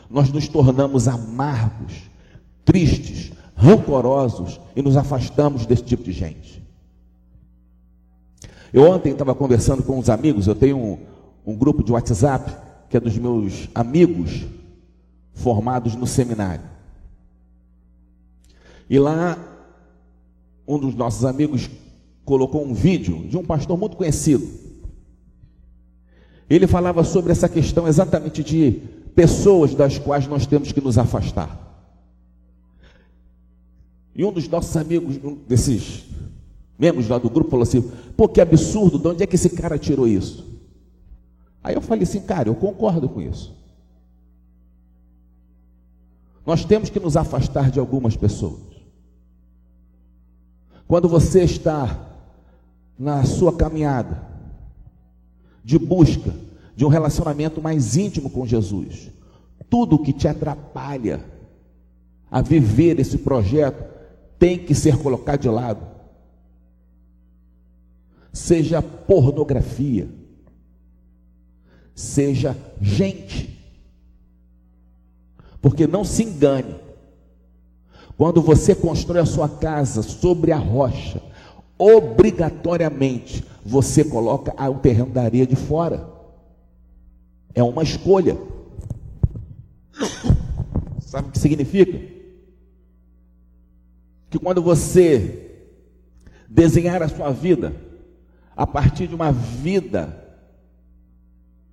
nós 0.09 0.31
nos 0.31 0.47
tornamos 0.47 1.09
amargos, 1.09 1.91
tristes, 2.63 3.33
rancorosos 3.53 4.61
e 4.77 4.81
nos 4.81 4.95
afastamos 4.95 5.65
desse 5.65 5.83
tipo 5.83 6.03
de 6.03 6.13
gente. 6.13 6.63
Eu 8.71 8.89
ontem 8.89 9.11
estava 9.11 9.35
conversando 9.35 9.83
com 9.83 9.99
uns 9.99 10.07
amigos, 10.07 10.47
eu 10.47 10.55
tenho 10.55 10.77
um, 10.77 10.99
um 11.45 11.53
grupo 11.53 11.83
de 11.83 11.91
WhatsApp 11.91 12.68
que 12.89 12.97
é 12.97 12.99
dos 12.99 13.17
meus 13.17 13.69
amigos 13.73 14.45
formados 15.33 15.95
no 15.95 16.07
seminário. 16.07 16.63
E 18.89 18.97
lá, 18.97 19.37
um 20.67 20.79
dos 20.79 20.95
nossos 20.95 21.23
amigos 21.23 21.69
colocou 22.25 22.65
um 22.65 22.73
vídeo 22.73 23.27
de 23.27 23.37
um 23.37 23.43
pastor 23.43 23.77
muito 23.77 23.95
conhecido. 23.95 24.47
Ele 26.49 26.65
falava 26.65 27.03
sobre 27.03 27.31
essa 27.31 27.47
questão 27.47 27.87
exatamente 27.87 28.43
de 28.43 28.81
pessoas 29.13 29.75
das 29.75 29.99
quais 29.99 30.27
nós 30.27 30.47
temos 30.47 30.71
que 30.71 30.81
nos 30.81 30.97
afastar. 30.97 31.67
E 34.15 34.25
um 34.25 34.31
dos 34.31 34.49
nossos 34.49 34.75
amigos, 34.75 35.17
um 35.23 35.35
desses 35.47 36.05
membros 36.77 37.07
lá 37.07 37.19
do 37.19 37.29
grupo 37.29 37.51
falou 37.51 37.63
assim: 37.63 37.81
pô, 38.17 38.27
que 38.27 38.41
absurdo, 38.41 38.97
de 38.97 39.07
onde 39.07 39.23
é 39.23 39.27
que 39.27 39.35
esse 39.35 39.51
cara 39.51 39.77
tirou 39.77 40.07
isso? 40.07 40.48
Aí 41.69 41.75
eu 41.75 41.81
falei 41.81 42.01
assim, 42.01 42.21
cara, 42.21 42.49
eu 42.49 42.55
concordo 42.55 43.07
com 43.07 43.21
isso. 43.21 43.55
Nós 46.43 46.65
temos 46.65 46.89
que 46.89 46.99
nos 46.99 47.15
afastar 47.15 47.69
de 47.69 47.79
algumas 47.79 48.17
pessoas. 48.17 48.59
Quando 50.87 51.07
você 51.07 51.43
está 51.43 52.07
na 52.97 53.23
sua 53.23 53.55
caminhada, 53.55 54.27
de 55.63 55.77
busca 55.77 56.33
de 56.75 56.83
um 56.83 56.87
relacionamento 56.87 57.61
mais 57.61 57.95
íntimo 57.95 58.31
com 58.31 58.47
Jesus. 58.47 59.11
Tudo 59.69 59.99
que 59.99 60.11
te 60.11 60.27
atrapalha 60.27 61.23
a 62.31 62.41
viver 62.41 62.99
esse 62.99 63.19
projeto 63.19 63.87
tem 64.39 64.57
que 64.57 64.73
ser 64.73 64.97
colocado 64.97 65.41
de 65.41 65.49
lado. 65.49 65.85
Seja 68.33 68.81
pornografia, 68.81 70.09
seja 71.99 72.55
gente. 72.81 73.59
Porque 75.61 75.85
não 75.85 76.05
se 76.05 76.23
engane, 76.23 76.75
quando 78.17 78.41
você 78.41 78.73
constrói 78.73 79.19
a 79.19 79.25
sua 79.25 79.49
casa 79.49 80.01
sobre 80.01 80.53
a 80.53 80.57
rocha, 80.57 81.21
obrigatoriamente 81.77 83.43
você 83.65 84.05
coloca 84.05 84.53
o 84.69 84.75
terreno 84.75 85.11
da 85.11 85.23
areia 85.23 85.45
de 85.45 85.57
fora. 85.57 86.07
É 87.53 87.61
uma 87.61 87.83
escolha. 87.83 88.37
Sabe 91.01 91.27
o 91.27 91.31
que 91.31 91.39
significa? 91.39 91.99
Que 94.29 94.39
quando 94.39 94.61
você 94.61 95.65
desenhar 96.47 97.03
a 97.03 97.09
sua 97.09 97.31
vida 97.31 97.75
a 98.55 98.65
partir 98.65 99.07
de 99.07 99.15
uma 99.15 99.33
vida 99.33 100.18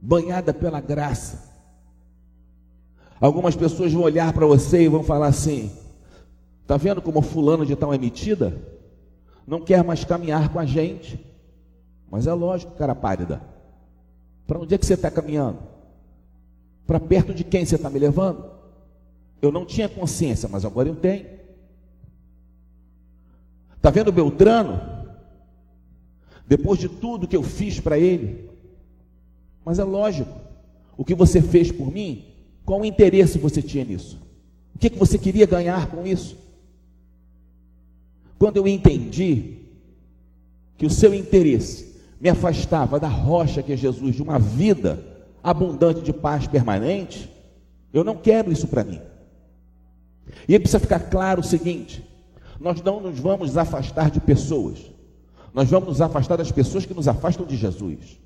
banhada 0.00 0.52
pela 0.52 0.80
graça, 0.80 1.52
algumas 3.20 3.56
pessoas 3.56 3.92
vão 3.92 4.02
olhar 4.02 4.32
para 4.32 4.46
você 4.46 4.82
e 4.82 4.88
vão 4.88 5.02
falar 5.02 5.28
assim: 5.28 5.70
Está 6.62 6.76
vendo 6.76 7.00
como 7.00 7.22
fulano 7.22 7.64
de 7.64 7.76
tal 7.76 7.92
é 7.92 7.98
metida? 7.98 8.76
não 9.46 9.60
quer 9.60 9.84
mais 9.84 10.04
caminhar 10.04 10.52
com 10.52 10.58
a 10.58 10.66
gente. 10.66 11.24
Mas 12.10 12.26
é 12.26 12.32
lógico, 12.32 12.72
cara 12.72 12.94
pálida. 12.94 13.40
Para 14.46 14.58
onde 14.58 14.74
é 14.74 14.78
que 14.78 14.84
você 14.84 14.94
está 14.94 15.10
caminhando? 15.10 15.58
Para 16.86 16.98
perto 16.98 17.32
de 17.32 17.44
quem 17.44 17.64
você 17.64 17.76
está 17.76 17.88
me 17.88 17.98
levando? 17.98 18.50
Eu 19.40 19.52
não 19.52 19.64
tinha 19.64 19.88
consciência, 19.88 20.48
mas 20.48 20.64
agora 20.64 20.88
eu 20.88 20.96
tenho. 20.96 21.26
Está 23.76 23.90
vendo 23.90 24.10
Beltrano? 24.10 24.80
Depois 26.46 26.78
de 26.78 26.88
tudo 26.88 27.28
que 27.28 27.36
eu 27.36 27.42
fiz 27.42 27.78
para 27.80 27.98
ele. 27.98 28.50
Mas 29.66 29.80
é 29.80 29.84
lógico, 29.84 30.30
o 30.96 31.04
que 31.04 31.12
você 31.12 31.42
fez 31.42 31.72
por 31.72 31.92
mim, 31.92 32.24
qual 32.64 32.82
o 32.82 32.84
interesse 32.84 33.36
você 33.36 33.60
tinha 33.60 33.84
nisso? 33.84 34.16
O 34.72 34.78
que, 34.78 34.88
que 34.88 34.96
você 34.96 35.18
queria 35.18 35.44
ganhar 35.44 35.88
com 35.88 36.06
isso? 36.06 36.38
Quando 38.38 38.58
eu 38.58 38.68
entendi 38.68 39.56
que 40.78 40.86
o 40.86 40.90
seu 40.90 41.12
interesse 41.12 41.96
me 42.20 42.28
afastava 42.28 43.00
da 43.00 43.08
rocha 43.08 43.60
que 43.60 43.72
é 43.72 43.76
Jesus, 43.76 44.14
de 44.14 44.22
uma 44.22 44.38
vida 44.38 45.02
abundante 45.42 46.00
de 46.00 46.12
paz 46.12 46.46
permanente, 46.46 47.28
eu 47.92 48.04
não 48.04 48.14
quero 48.14 48.52
isso 48.52 48.68
para 48.68 48.84
mim. 48.84 49.00
E 50.46 50.56
precisa 50.60 50.78
ficar 50.78 51.00
claro 51.00 51.40
o 51.40 51.44
seguinte: 51.44 52.08
nós 52.60 52.80
não 52.82 53.00
nos 53.00 53.18
vamos 53.18 53.56
afastar 53.56 54.12
de 54.12 54.20
pessoas, 54.20 54.78
nós 55.52 55.68
vamos 55.68 55.88
nos 55.88 56.00
afastar 56.00 56.36
das 56.36 56.52
pessoas 56.52 56.86
que 56.86 56.94
nos 56.94 57.08
afastam 57.08 57.44
de 57.44 57.56
Jesus. 57.56 58.25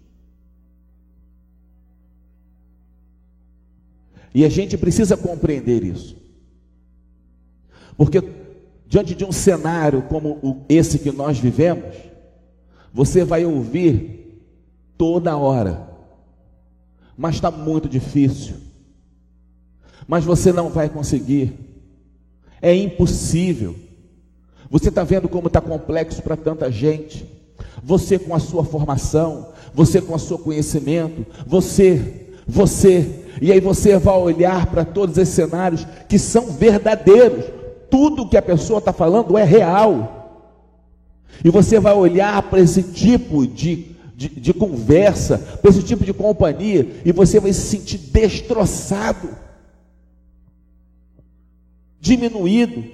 E 4.35 4.45
a 4.45 4.49
gente 4.49 4.77
precisa 4.77 5.17
compreender 5.17 5.83
isso. 5.85 6.17
Porque 7.97 8.23
diante 8.87 9.15
de 9.15 9.25
um 9.25 9.33
cenário 9.33 10.03
como 10.03 10.65
esse 10.69 10.99
que 10.99 11.13
nós 11.13 11.39
vivemos, 11.39 11.95
você 12.93 13.25
vai 13.25 13.45
ouvir 13.45 14.43
toda 14.99 15.37
hora, 15.37 15.89
mas 17.17 17.37
está 17.37 17.51
muito 17.51 17.89
difícil, 17.89 18.57
mas 20.07 20.25
você 20.25 20.53
não 20.53 20.71
vai 20.71 20.89
conseguir, 20.89 21.55
é 22.61 22.75
impossível. 22.75 23.77
Você 24.71 24.89
está 24.89 25.03
vendo 25.03 25.29
como 25.29 25.49
está 25.49 25.61
complexo 25.61 26.23
para 26.23 26.37
tanta 26.37 26.71
gente. 26.71 27.29
Você 27.83 28.19
com 28.19 28.35
a 28.35 28.39
sua 28.39 28.65
formação, 28.65 29.53
você 29.75 30.01
com 30.01 30.15
o 30.15 30.19
seu 30.19 30.39
conhecimento, 30.39 31.27
você, 31.47 32.20
você, 32.51 33.25
e 33.41 33.53
aí 33.53 33.61
você 33.61 33.97
vai 33.97 34.19
olhar 34.19 34.67
para 34.67 34.85
todos 34.85 35.17
esses 35.17 35.35
cenários 35.35 35.87
que 36.09 36.19
são 36.19 36.47
verdadeiros, 36.51 37.45
tudo 37.89 38.29
que 38.29 38.37
a 38.37 38.43
pessoa 38.43 38.81
está 38.81 38.93
falando 38.93 39.39
é 39.39 39.45
real. 39.45 40.17
E 41.45 41.49
você 41.49 41.79
vai 41.79 41.95
olhar 41.95 42.43
para 42.43 42.61
esse 42.61 42.83
tipo 42.83 43.47
de, 43.47 43.97
de, 44.17 44.29
de 44.29 44.53
conversa, 44.53 45.39
para 45.39 45.71
esse 45.71 45.83
tipo 45.83 46.05
de 46.05 46.13
companhia, 46.13 47.01
e 47.05 47.13
você 47.13 47.39
vai 47.39 47.53
se 47.53 47.63
sentir 47.63 47.99
destroçado, 47.99 49.29
diminuído, 52.01 52.85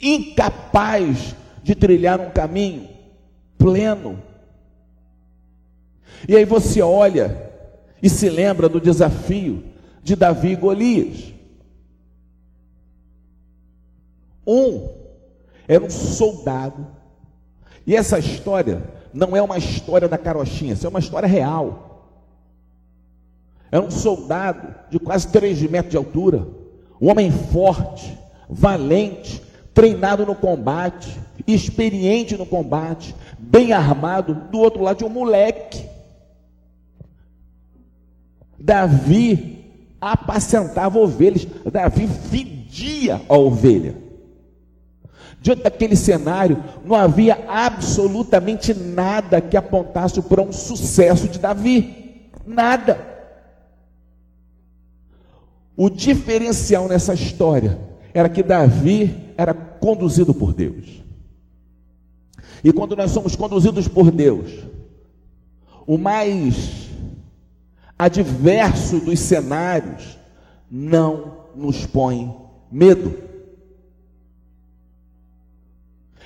incapaz 0.00 1.34
de 1.62 1.74
trilhar 1.74 2.20
um 2.20 2.30
caminho 2.30 2.88
pleno. 3.58 4.18
E 6.28 6.36
aí 6.36 6.44
você 6.44 6.80
olha 6.80 7.51
e 8.02 8.10
se 8.10 8.28
lembra 8.28 8.68
do 8.68 8.80
desafio 8.80 9.64
de 10.02 10.16
Davi 10.16 10.48
e 10.48 10.56
Golias. 10.56 11.32
Um 14.46 14.88
era 15.68 15.84
um 15.84 15.90
soldado. 15.90 16.86
E 17.86 17.94
essa 17.94 18.18
história 18.18 18.82
não 19.14 19.36
é 19.36 19.42
uma 19.42 19.58
história 19.58 20.08
da 20.08 20.18
carochinha, 20.18 20.72
isso 20.72 20.86
é 20.86 20.88
uma 20.88 20.98
história 20.98 21.28
real. 21.28 22.10
Era 23.70 23.82
um 23.82 23.90
soldado 23.90 24.74
de 24.90 24.98
quase 24.98 25.28
3 25.28 25.62
metros 25.62 25.92
de 25.92 25.96
altura, 25.96 26.46
um 27.00 27.10
homem 27.10 27.30
forte, 27.30 28.18
valente, 28.48 29.42
treinado 29.72 30.26
no 30.26 30.34
combate, 30.34 31.18
experiente 31.46 32.36
no 32.36 32.44
combate, 32.44 33.14
bem 33.38 33.72
armado, 33.72 34.34
do 34.34 34.58
outro 34.58 34.82
lado 34.82 34.98
de 34.98 35.04
um 35.04 35.08
moleque. 35.08 35.91
Davi 38.62 39.58
apacentava 40.00 40.98
ovelhas, 40.98 41.46
Davi 41.70 42.06
fedia 42.06 43.20
a 43.28 43.36
ovelha. 43.36 43.96
Diante 45.40 45.64
daquele 45.64 45.96
cenário, 45.96 46.62
não 46.84 46.94
havia 46.94 47.44
absolutamente 47.48 48.72
nada 48.72 49.40
que 49.40 49.56
apontasse 49.56 50.22
para 50.22 50.40
um 50.40 50.52
sucesso 50.52 51.26
de 51.26 51.40
Davi. 51.40 52.30
Nada. 52.46 53.12
O 55.76 55.90
diferencial 55.90 56.86
nessa 56.86 57.14
história 57.14 57.76
era 58.14 58.28
que 58.28 58.44
Davi 58.44 59.32
era 59.36 59.52
conduzido 59.52 60.32
por 60.32 60.54
Deus. 60.54 61.02
E 62.62 62.72
quando 62.72 62.94
nós 62.94 63.10
somos 63.10 63.34
conduzidos 63.34 63.88
por 63.88 64.12
Deus, 64.12 64.52
o 65.84 65.98
mais 65.98 66.81
adverso 68.02 68.98
dos 68.98 69.20
cenários 69.20 70.18
não 70.70 71.42
nos 71.54 71.86
põe 71.86 72.34
medo. 72.70 73.14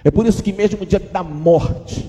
É 0.03 0.11
por 0.11 0.25
isso 0.25 0.43
que, 0.43 0.53
mesmo 0.53 0.87
diante 0.87 1.09
da 1.09 1.23
morte, 1.23 2.09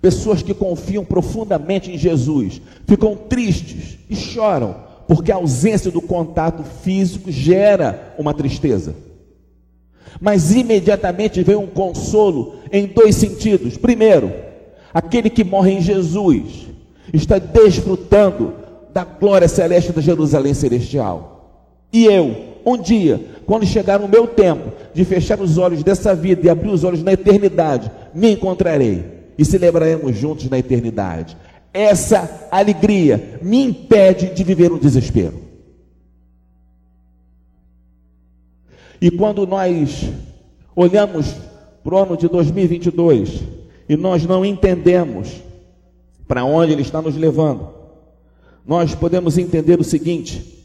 pessoas 0.00 0.42
que 0.42 0.54
confiam 0.54 1.04
profundamente 1.04 1.90
em 1.90 1.98
Jesus 1.98 2.60
ficam 2.86 3.16
tristes 3.16 3.98
e 4.08 4.14
choram, 4.14 4.76
porque 5.08 5.32
a 5.32 5.36
ausência 5.36 5.90
do 5.90 6.00
contato 6.00 6.62
físico 6.62 7.30
gera 7.30 8.14
uma 8.18 8.32
tristeza. 8.32 8.94
Mas 10.20 10.54
imediatamente 10.54 11.42
vem 11.42 11.56
um 11.56 11.66
consolo 11.66 12.56
em 12.70 12.86
dois 12.86 13.16
sentidos. 13.16 13.76
Primeiro, 13.76 14.30
aquele 14.92 15.30
que 15.30 15.42
morre 15.42 15.72
em 15.72 15.80
Jesus 15.80 16.68
está 17.12 17.38
desfrutando 17.38 18.61
da 18.92 19.04
glória 19.04 19.48
celeste 19.48 19.92
da 19.92 20.00
Jerusalém 20.00 20.54
celestial. 20.54 21.32
E 21.92 22.04
eu, 22.04 22.34
um 22.64 22.76
dia, 22.76 23.20
quando 23.46 23.66
chegar 23.66 24.00
o 24.00 24.08
meu 24.08 24.26
tempo 24.26 24.72
de 24.94 25.04
fechar 25.04 25.40
os 25.40 25.58
olhos 25.58 25.82
dessa 25.82 26.14
vida 26.14 26.46
e 26.46 26.50
abrir 26.50 26.70
os 26.70 26.84
olhos 26.84 27.02
na 27.02 27.12
eternidade, 27.12 27.90
me 28.14 28.32
encontrarei 28.32 29.04
e 29.36 29.44
celebraremos 29.44 30.16
juntos 30.16 30.48
na 30.48 30.58
eternidade. 30.58 31.36
Essa 31.72 32.48
alegria 32.50 33.38
me 33.42 33.62
impede 33.62 34.34
de 34.34 34.44
viver 34.44 34.70
um 34.72 34.78
desespero. 34.78 35.40
E 39.00 39.10
quando 39.10 39.46
nós 39.46 40.08
olhamos 40.76 41.34
para 41.82 41.94
o 41.94 41.98
ano 41.98 42.16
de 42.16 42.28
2022 42.28 43.42
e 43.88 43.96
nós 43.96 44.24
não 44.24 44.44
entendemos 44.44 45.42
para 46.28 46.44
onde 46.44 46.72
ele 46.72 46.82
está 46.82 47.02
nos 47.02 47.16
levando, 47.16 47.81
nós 48.66 48.94
podemos 48.94 49.38
entender 49.38 49.80
o 49.80 49.84
seguinte: 49.84 50.64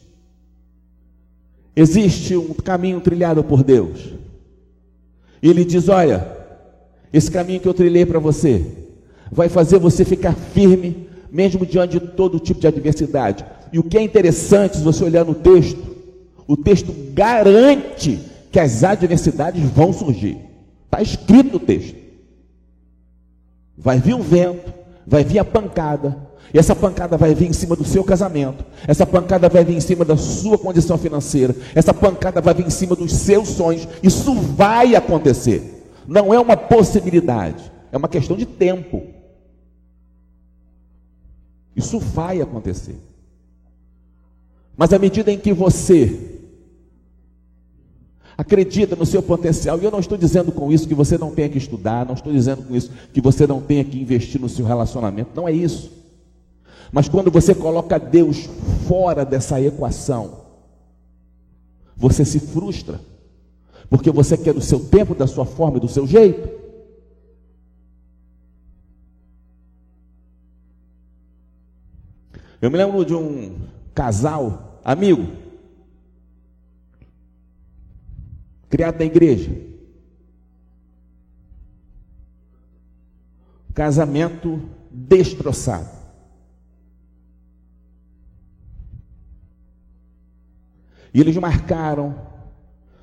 Existe 1.78 2.36
um 2.36 2.54
caminho 2.54 3.00
trilhado 3.00 3.44
por 3.44 3.62
Deus. 3.62 4.12
Ele 5.40 5.64
diz: 5.64 5.88
Olha, 5.88 6.36
esse 7.12 7.30
caminho 7.30 7.60
que 7.60 7.68
eu 7.68 7.74
trilhei 7.74 8.04
para 8.04 8.18
você 8.18 8.66
vai 9.30 9.48
fazer 9.48 9.78
você 9.78 10.04
ficar 10.04 10.34
firme, 10.34 11.08
mesmo 11.30 11.64
diante 11.64 12.00
de 12.00 12.06
todo 12.08 12.40
tipo 12.40 12.60
de 12.60 12.66
adversidade. 12.66 13.44
E 13.72 13.78
o 13.78 13.84
que 13.84 13.96
é 13.96 14.02
interessante, 14.02 14.78
se 14.78 14.82
você 14.82 15.04
olhar 15.04 15.24
no 15.24 15.34
texto, 15.34 15.78
o 16.48 16.56
texto 16.56 16.92
garante 17.12 18.18
que 18.50 18.58
as 18.58 18.82
adversidades 18.82 19.62
vão 19.70 19.92
surgir. 19.92 20.38
Está 20.86 21.00
escrito 21.00 21.52
no 21.52 21.60
texto. 21.60 21.94
Vai 23.76 24.00
vir 24.00 24.14
o 24.14 24.22
vento, 24.22 24.72
vai 25.06 25.22
vir 25.22 25.38
a 25.38 25.44
pancada, 25.44 26.27
e 26.52 26.58
essa 26.58 26.74
pancada 26.74 27.16
vai 27.16 27.34
vir 27.34 27.48
em 27.48 27.52
cima 27.52 27.76
do 27.76 27.84
seu 27.84 28.02
casamento, 28.02 28.64
essa 28.86 29.04
pancada 29.04 29.48
vai 29.48 29.64
vir 29.64 29.76
em 29.76 29.80
cima 29.80 30.04
da 30.04 30.16
sua 30.16 30.56
condição 30.56 30.96
financeira, 30.96 31.54
essa 31.74 31.92
pancada 31.92 32.40
vai 32.40 32.54
vir 32.54 32.66
em 32.66 32.70
cima 32.70 32.96
dos 32.96 33.12
seus 33.12 33.48
sonhos. 33.48 33.86
Isso 34.02 34.34
vai 34.34 34.94
acontecer. 34.94 35.84
Não 36.06 36.32
é 36.32 36.40
uma 36.40 36.56
possibilidade, 36.56 37.70
é 37.92 37.96
uma 37.96 38.08
questão 38.08 38.36
de 38.36 38.46
tempo. 38.46 39.02
Isso 41.76 41.98
vai 41.98 42.40
acontecer. 42.40 42.96
Mas 44.76 44.92
à 44.92 44.98
medida 44.98 45.30
em 45.30 45.38
que 45.38 45.52
você 45.52 46.38
acredita 48.38 48.94
no 48.94 49.04
seu 49.04 49.20
potencial, 49.20 49.78
e 49.78 49.84
eu 49.84 49.90
não 49.90 49.98
estou 49.98 50.16
dizendo 50.16 50.52
com 50.52 50.72
isso 50.72 50.86
que 50.86 50.94
você 50.94 51.18
não 51.18 51.32
tenha 51.32 51.48
que 51.48 51.58
estudar, 51.58 52.06
não 52.06 52.14
estou 52.14 52.32
dizendo 52.32 52.62
com 52.62 52.74
isso 52.74 52.90
que 53.12 53.20
você 53.20 53.46
não 53.46 53.60
tenha 53.60 53.84
que 53.84 54.00
investir 54.00 54.40
no 54.40 54.48
seu 54.48 54.64
relacionamento, 54.64 55.30
não 55.34 55.48
é 55.48 55.52
isso. 55.52 55.97
Mas 56.92 57.08
quando 57.08 57.30
você 57.30 57.54
coloca 57.54 57.98
Deus 57.98 58.48
fora 58.86 59.24
dessa 59.24 59.60
equação, 59.60 60.46
você 61.96 62.24
se 62.24 62.40
frustra, 62.40 63.00
porque 63.90 64.10
você 64.10 64.36
quer 64.36 64.54
do 64.54 64.60
seu 64.60 64.80
tempo, 64.80 65.14
da 65.14 65.26
sua 65.26 65.44
forma 65.44 65.78
e 65.78 65.80
do 65.80 65.88
seu 65.88 66.06
jeito. 66.06 66.48
Eu 72.60 72.70
me 72.70 72.76
lembro 72.76 73.04
de 73.04 73.14
um 73.14 73.56
casal, 73.94 74.80
amigo, 74.84 75.28
criado 78.68 78.98
na 78.98 79.04
igreja. 79.04 79.50
Casamento 83.74 84.60
destroçado. 84.90 85.97
E 91.18 91.20
eles 91.20 91.36
marcaram 91.36 92.14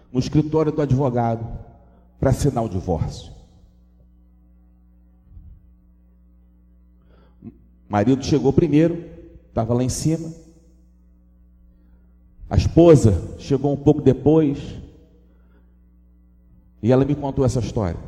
no 0.10 0.22
escritório 0.22 0.72
do 0.72 0.82
advogado 0.82 1.46
para 2.18 2.30
assinar 2.30 2.64
o 2.64 2.70
divórcio. 2.70 3.30
O 7.44 7.52
marido 7.90 8.24
chegou 8.24 8.54
primeiro, 8.54 9.04
estava 9.50 9.74
lá 9.74 9.84
em 9.84 9.90
cima. 9.90 10.32
A 12.50 12.56
esposa 12.56 13.36
chegou 13.38 13.74
um 13.74 13.76
pouco 13.76 14.02
depois. 14.02 14.60
E 16.82 16.94
ela 16.94 17.04
me 17.04 17.16
contou 17.16 17.44
essa 17.44 17.60
história. 17.60 18.00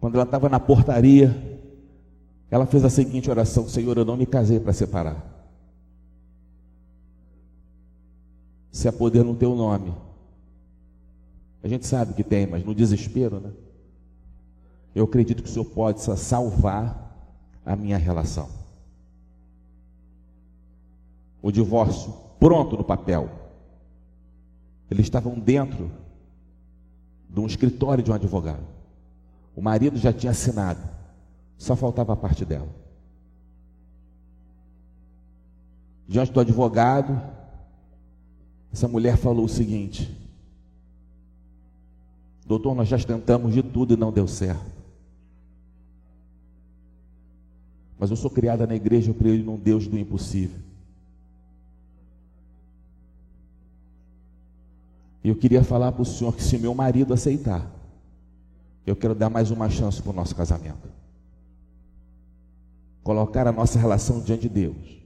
Quando 0.00 0.14
ela 0.14 0.24
estava 0.24 0.48
na 0.48 0.58
portaria, 0.58 1.36
ela 2.50 2.64
fez 2.64 2.82
a 2.82 2.88
seguinte 2.88 3.28
oração: 3.28 3.68
Senhor, 3.68 3.98
eu 3.98 4.06
não 4.06 4.16
me 4.16 4.24
casei 4.24 4.58
para 4.58 4.72
separar. 4.72 5.37
Se 8.70 8.88
há 8.88 8.92
poder 8.92 9.24
no 9.24 9.34
teu 9.34 9.54
nome. 9.54 9.94
A 11.62 11.68
gente 11.68 11.86
sabe 11.86 12.14
que 12.14 12.22
tem, 12.22 12.46
mas 12.46 12.64
no 12.64 12.74
desespero, 12.74 13.40
né? 13.40 13.52
Eu 14.94 15.04
acredito 15.04 15.42
que 15.42 15.48
o 15.48 15.52
Senhor 15.52 15.64
pode 15.64 16.00
salvar 16.00 17.08
a 17.64 17.76
minha 17.76 17.96
relação. 17.96 18.48
O 21.42 21.52
divórcio 21.52 22.12
pronto 22.38 22.76
no 22.76 22.84
papel. 22.84 23.30
Eles 24.90 25.06
estavam 25.06 25.38
dentro 25.38 25.90
de 27.28 27.40
um 27.40 27.46
escritório 27.46 28.02
de 28.02 28.10
um 28.10 28.14
advogado. 28.14 28.64
O 29.54 29.60
marido 29.60 29.98
já 29.98 30.12
tinha 30.12 30.30
assinado, 30.30 30.80
só 31.56 31.76
faltava 31.76 32.12
a 32.12 32.16
parte 32.16 32.44
dela. 32.44 32.68
Diante 36.06 36.32
do 36.32 36.40
advogado, 36.40 37.20
essa 38.78 38.86
mulher 38.86 39.16
falou 39.16 39.44
o 39.44 39.48
seguinte: 39.48 40.16
Doutor, 42.46 42.76
nós 42.76 42.86
já 42.86 42.96
tentamos 42.96 43.52
de 43.52 43.60
tudo 43.62 43.94
e 43.94 43.96
não 43.96 44.12
deu 44.12 44.28
certo. 44.28 44.78
Mas 47.98 48.10
eu 48.10 48.16
sou 48.16 48.30
criada 48.30 48.68
na 48.68 48.76
igreja, 48.76 49.10
eu 49.10 49.14
creio 49.14 49.44
num 49.44 49.56
Deus 49.56 49.88
do 49.88 49.98
impossível. 49.98 50.60
E 55.24 55.28
eu 55.28 55.34
queria 55.34 55.64
falar 55.64 55.90
para 55.90 56.02
o 56.02 56.06
senhor 56.06 56.36
que 56.36 56.42
se 56.44 56.56
meu 56.56 56.72
marido 56.72 57.12
aceitar, 57.12 57.68
eu 58.86 58.94
quero 58.94 59.16
dar 59.16 59.28
mais 59.28 59.50
uma 59.50 59.68
chance 59.68 60.00
para 60.00 60.12
o 60.12 60.14
nosso 60.14 60.36
casamento. 60.36 60.88
Colocar 63.02 63.48
a 63.48 63.52
nossa 63.52 63.76
relação 63.76 64.20
diante 64.20 64.42
de 64.42 64.48
Deus. 64.48 65.02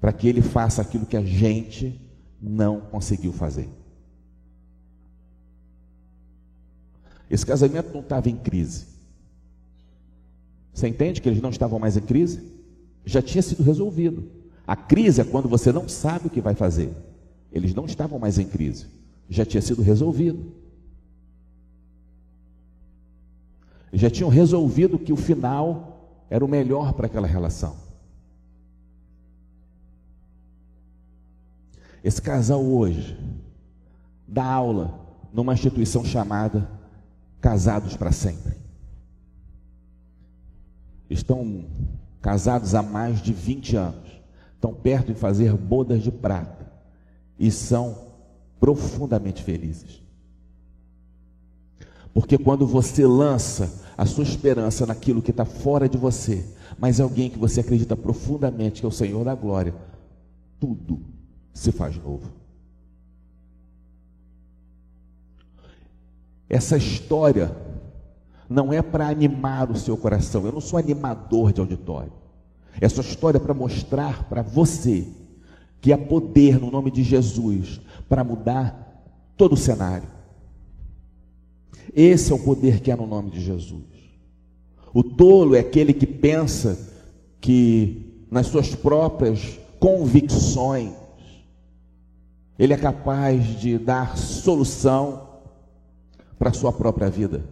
Para 0.00 0.12
que 0.12 0.28
Ele 0.28 0.40
faça 0.40 0.80
aquilo 0.80 1.04
que 1.04 1.16
a 1.16 1.24
gente 1.24 2.00
não 2.42 2.80
conseguiu 2.80 3.32
fazer. 3.32 3.68
Esse 7.30 7.46
casamento 7.46 7.92
não 7.94 8.00
estava 8.00 8.28
em 8.28 8.36
crise. 8.36 8.86
Você 10.74 10.88
entende 10.88 11.20
que 11.20 11.28
eles 11.28 11.40
não 11.40 11.50
estavam 11.50 11.78
mais 11.78 11.96
em 11.96 12.00
crise? 12.00 12.42
Já 13.04 13.22
tinha 13.22 13.40
sido 13.40 13.62
resolvido. 13.62 14.30
A 14.66 14.74
crise 14.74 15.20
é 15.20 15.24
quando 15.24 15.48
você 15.48 15.72
não 15.72 15.88
sabe 15.88 16.26
o 16.26 16.30
que 16.30 16.40
vai 16.40 16.54
fazer. 16.54 16.94
Eles 17.52 17.74
não 17.74 17.84
estavam 17.84 18.18
mais 18.18 18.38
em 18.38 18.46
crise. 18.46 18.86
Já 19.28 19.44
tinha 19.44 19.62
sido 19.62 19.82
resolvido. 19.82 20.52
Já 23.92 24.10
tinham 24.10 24.30
resolvido 24.30 24.98
que 24.98 25.12
o 25.12 25.16
final 25.16 26.26
era 26.28 26.44
o 26.44 26.48
melhor 26.48 26.94
para 26.94 27.06
aquela 27.06 27.26
relação. 27.26 27.76
Esse 32.02 32.20
casal 32.20 32.64
hoje 32.64 33.16
dá 34.26 34.44
aula 34.44 34.98
numa 35.32 35.54
instituição 35.54 36.04
chamada 36.04 36.68
Casados 37.40 37.96
para 37.96 38.10
Sempre. 38.10 38.56
Estão 41.08 41.64
casados 42.20 42.74
há 42.74 42.82
mais 42.82 43.20
de 43.20 43.32
20 43.32 43.76
anos, 43.76 44.10
estão 44.54 44.74
perto 44.74 45.12
de 45.12 45.18
fazer 45.18 45.54
bodas 45.54 46.02
de 46.02 46.10
prata 46.10 46.72
e 47.38 47.50
são 47.50 47.96
profundamente 48.58 49.42
felizes. 49.42 50.02
Porque 52.14 52.36
quando 52.36 52.66
você 52.66 53.06
lança 53.06 53.80
a 53.96 54.06
sua 54.06 54.24
esperança 54.24 54.86
naquilo 54.86 55.22
que 55.22 55.30
está 55.30 55.44
fora 55.44 55.88
de 55.88 55.96
você, 55.96 56.44
mas 56.78 57.00
alguém 57.00 57.30
que 57.30 57.38
você 57.38 57.60
acredita 57.60 57.96
profundamente 57.96 58.80
que 58.80 58.86
é 58.86 58.88
o 58.88 58.92
Senhor 58.92 59.24
da 59.24 59.34
glória, 59.34 59.74
tudo 60.58 61.00
se 61.52 61.72
faz 61.72 61.96
novo. 61.96 62.30
Essa 66.48 66.76
história 66.76 67.56
não 68.48 68.72
é 68.72 68.82
para 68.82 69.08
animar 69.08 69.70
o 69.70 69.76
seu 69.76 69.96
coração. 69.96 70.44
Eu 70.44 70.52
não 70.52 70.60
sou 70.60 70.78
animador 70.78 71.52
de 71.52 71.60
auditório. 71.60 72.12
Essa 72.80 73.00
história 73.00 73.38
é 73.38 73.40
para 73.40 73.54
mostrar 73.54 74.28
para 74.28 74.42
você 74.42 75.06
que 75.80 75.92
há 75.92 75.98
poder 75.98 76.60
no 76.60 76.70
nome 76.70 76.90
de 76.90 77.02
Jesus 77.02 77.80
para 78.08 78.22
mudar 78.22 79.02
todo 79.36 79.54
o 79.54 79.56
cenário. 79.56 80.08
Esse 81.94 82.32
é 82.32 82.34
o 82.34 82.38
poder 82.38 82.80
que 82.80 82.90
há 82.90 82.96
no 82.96 83.06
nome 83.06 83.30
de 83.30 83.40
Jesus. 83.40 83.82
O 84.94 85.02
tolo 85.02 85.54
é 85.56 85.60
aquele 85.60 85.92
que 85.92 86.06
pensa 86.06 86.78
que 87.40 88.26
nas 88.30 88.46
suas 88.46 88.74
próprias 88.74 89.58
convicções 89.80 90.92
ele 92.58 92.72
é 92.72 92.76
capaz 92.76 93.44
de 93.60 93.78
dar 93.78 94.16
solução 94.16 95.28
para 96.38 96.50
a 96.50 96.52
sua 96.52 96.72
própria 96.72 97.08
vida. 97.08 97.44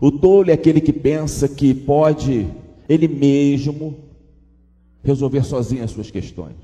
O 0.00 0.10
tolo 0.10 0.50
é 0.50 0.54
aquele 0.54 0.80
que 0.80 0.92
pensa 0.92 1.48
que 1.48 1.74
pode 1.74 2.48
ele 2.88 3.08
mesmo 3.08 3.96
resolver 5.02 5.44
sozinho 5.44 5.84
as 5.84 5.90
suas 5.90 6.10
questões. 6.10 6.56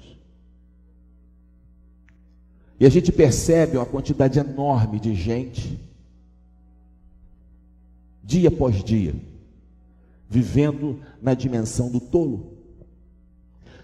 E 2.79 2.87
a 2.87 2.89
gente 2.89 3.13
percebe 3.13 3.77
uma 3.77 3.85
quantidade 3.85 4.39
enorme 4.39 4.99
de 4.99 5.15
gente, 5.15 5.79
dia 8.25 8.49
após 8.49 8.83
dia, 8.83 9.15
vivendo 10.29 11.01
na 11.21 11.35
dimensão 11.35 11.91
do 11.91 12.01
tolo. 12.01 12.57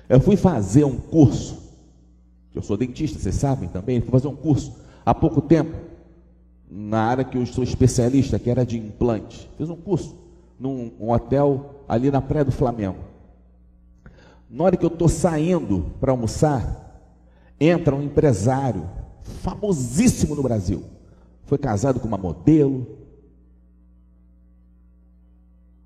Eu 0.09 0.20
fui 0.20 0.37
fazer 0.37 0.85
um 0.85 0.96
curso 0.96 1.65
eu 2.59 2.62
sou 2.62 2.77
dentista, 2.77 3.19
vocês 3.19 3.35
sabem 3.35 3.69
também, 3.69 4.01
fui 4.01 4.11
fazer 4.11 4.29
um 4.29 4.37
curso 4.37 4.75
há 5.05 5.14
pouco 5.14 5.40
tempo, 5.40 5.77
na 6.69 7.03
área 7.03 7.25
que 7.25 7.38
eu 7.38 7.47
sou 7.47 7.62
especialista, 7.62 8.38
que 8.38 8.51
era 8.51 8.64
de 8.64 8.79
implante. 8.79 9.49
Fiz 9.57 9.71
um 9.71 9.77
curso, 9.77 10.16
num 10.59 10.90
um 10.99 11.11
hotel 11.11 11.85
ali 11.88 12.11
na 12.11 12.21
Praia 12.21 12.45
do 12.45 12.51
Flamengo. 12.51 12.99
Na 14.51 14.64
hora 14.64 14.77
que 14.77 14.85
eu 14.85 14.90
estou 14.90 15.09
saindo 15.09 15.92
para 16.01 16.12
almoçar, 16.12 17.01
entra 17.61 17.95
um 17.95 18.03
empresário 18.03 18.88
famosíssimo 19.42 20.35
no 20.35 20.42
Brasil. 20.42 20.83
Foi 21.45 21.59
casado 21.59 22.01
com 22.01 22.09
uma 22.09 22.19
modelo. 22.19 22.87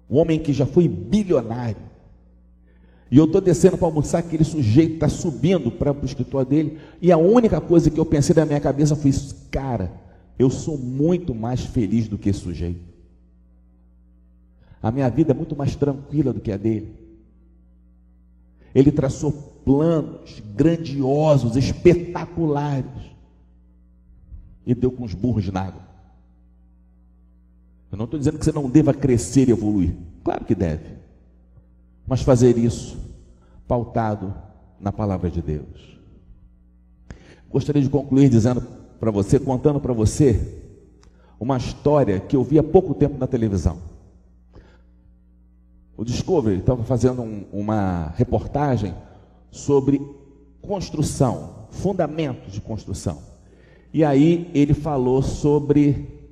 Um 0.09 0.19
homem 0.19 0.39
que 0.39 0.53
já 0.53 0.67
foi 0.67 0.89
bilionário. 0.89 1.90
E 3.11 3.17
eu 3.17 3.25
estou 3.25 3.41
descendo 3.41 3.77
para 3.77 3.89
almoçar, 3.89 4.19
aquele 4.19 4.45
sujeito 4.45 4.95
está 4.95 5.09
subindo 5.09 5.71
para 5.71 5.93
o 5.93 6.05
escritório 6.05 6.49
dele, 6.49 6.79
e 7.03 7.11
a 7.11 7.17
única 7.17 7.61
coisa 7.61 7.91
que 7.91 7.99
eu 7.99 8.07
pensei 8.07 8.35
na 8.37 8.47
minha 8.47 8.61
cabeça 8.61 8.95
foi 8.95 9.11
cara, 9.51 9.91
eu 10.39 10.49
sou 10.49 10.79
muito 10.79 11.35
mais 11.35 11.65
feliz 11.65 12.07
do 12.07 12.17
que 12.17 12.29
esse 12.29 12.41
sujeito. 12.41 12.81
A 14.81 14.91
minha 14.91 15.11
vida 15.11 15.33
é 15.33 15.35
muito 15.35 15.57
mais 15.57 15.75
tranquila 15.75 16.33
do 16.33 16.41
que 16.41 16.53
a 16.53 16.57
dele. 16.57 16.95
Ele 18.73 18.93
traçou 18.93 19.33
planos 19.65 20.41
grandiosos, 20.55 21.57
espetaculares, 21.57 23.11
e 24.65 24.75
deu 24.75 24.93
com 24.93 25.03
os 25.03 25.15
burros 25.15 25.49
na 25.49 25.63
água. 25.63 25.83
Eu 27.91 27.99
não 27.99 28.05
estou 28.05 28.19
dizendo 28.19 28.39
que 28.39 28.45
você 28.45 28.53
não 28.53 28.71
deva 28.71 28.95
crescer 28.95 29.49
e 29.49 29.53
evoluir. 29.53 29.97
Claro 30.23 30.45
que 30.45 30.55
deve. 30.55 31.00
Mas 32.11 32.23
fazer 32.23 32.59
isso 32.59 32.99
pautado 33.69 34.35
na 34.81 34.91
palavra 34.91 35.31
de 35.31 35.41
Deus. 35.41 35.97
Gostaria 37.49 37.81
de 37.81 37.89
concluir 37.89 38.29
dizendo 38.29 38.61
para 38.99 39.13
você, 39.13 39.39
contando 39.39 39.79
para 39.79 39.93
você 39.93 40.61
uma 41.39 41.57
história 41.57 42.19
que 42.19 42.35
eu 42.35 42.43
vi 42.43 42.59
há 42.59 42.65
pouco 42.65 42.95
tempo 42.95 43.17
na 43.17 43.29
televisão. 43.29 43.79
O 45.97 46.05
Discovery 46.05 46.59
estava 46.59 46.83
fazendo 46.83 47.23
um, 47.23 47.45
uma 47.53 48.13
reportagem 48.17 48.93
sobre 49.49 50.01
construção, 50.61 51.69
fundamentos 51.71 52.53
de 52.53 52.61
construção. 52.61 53.19
E 53.95 54.05
aí 54.05 54.51
ele 54.53 54.75
falou 54.75 55.23
sobre 55.23 56.29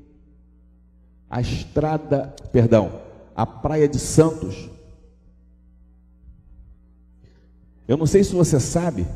a 1.31 1.41
estrada, 1.41 2.35
perdão, 2.51 3.01
a 3.37 3.47
Praia 3.47 3.89
de 3.89 4.01
Santos. 4.01 4.77
Eu 7.89 7.97
não 7.97 8.07
sei 8.07 8.23
se 8.23 8.35
você 8.35 8.61
sabe, 8.61 9.07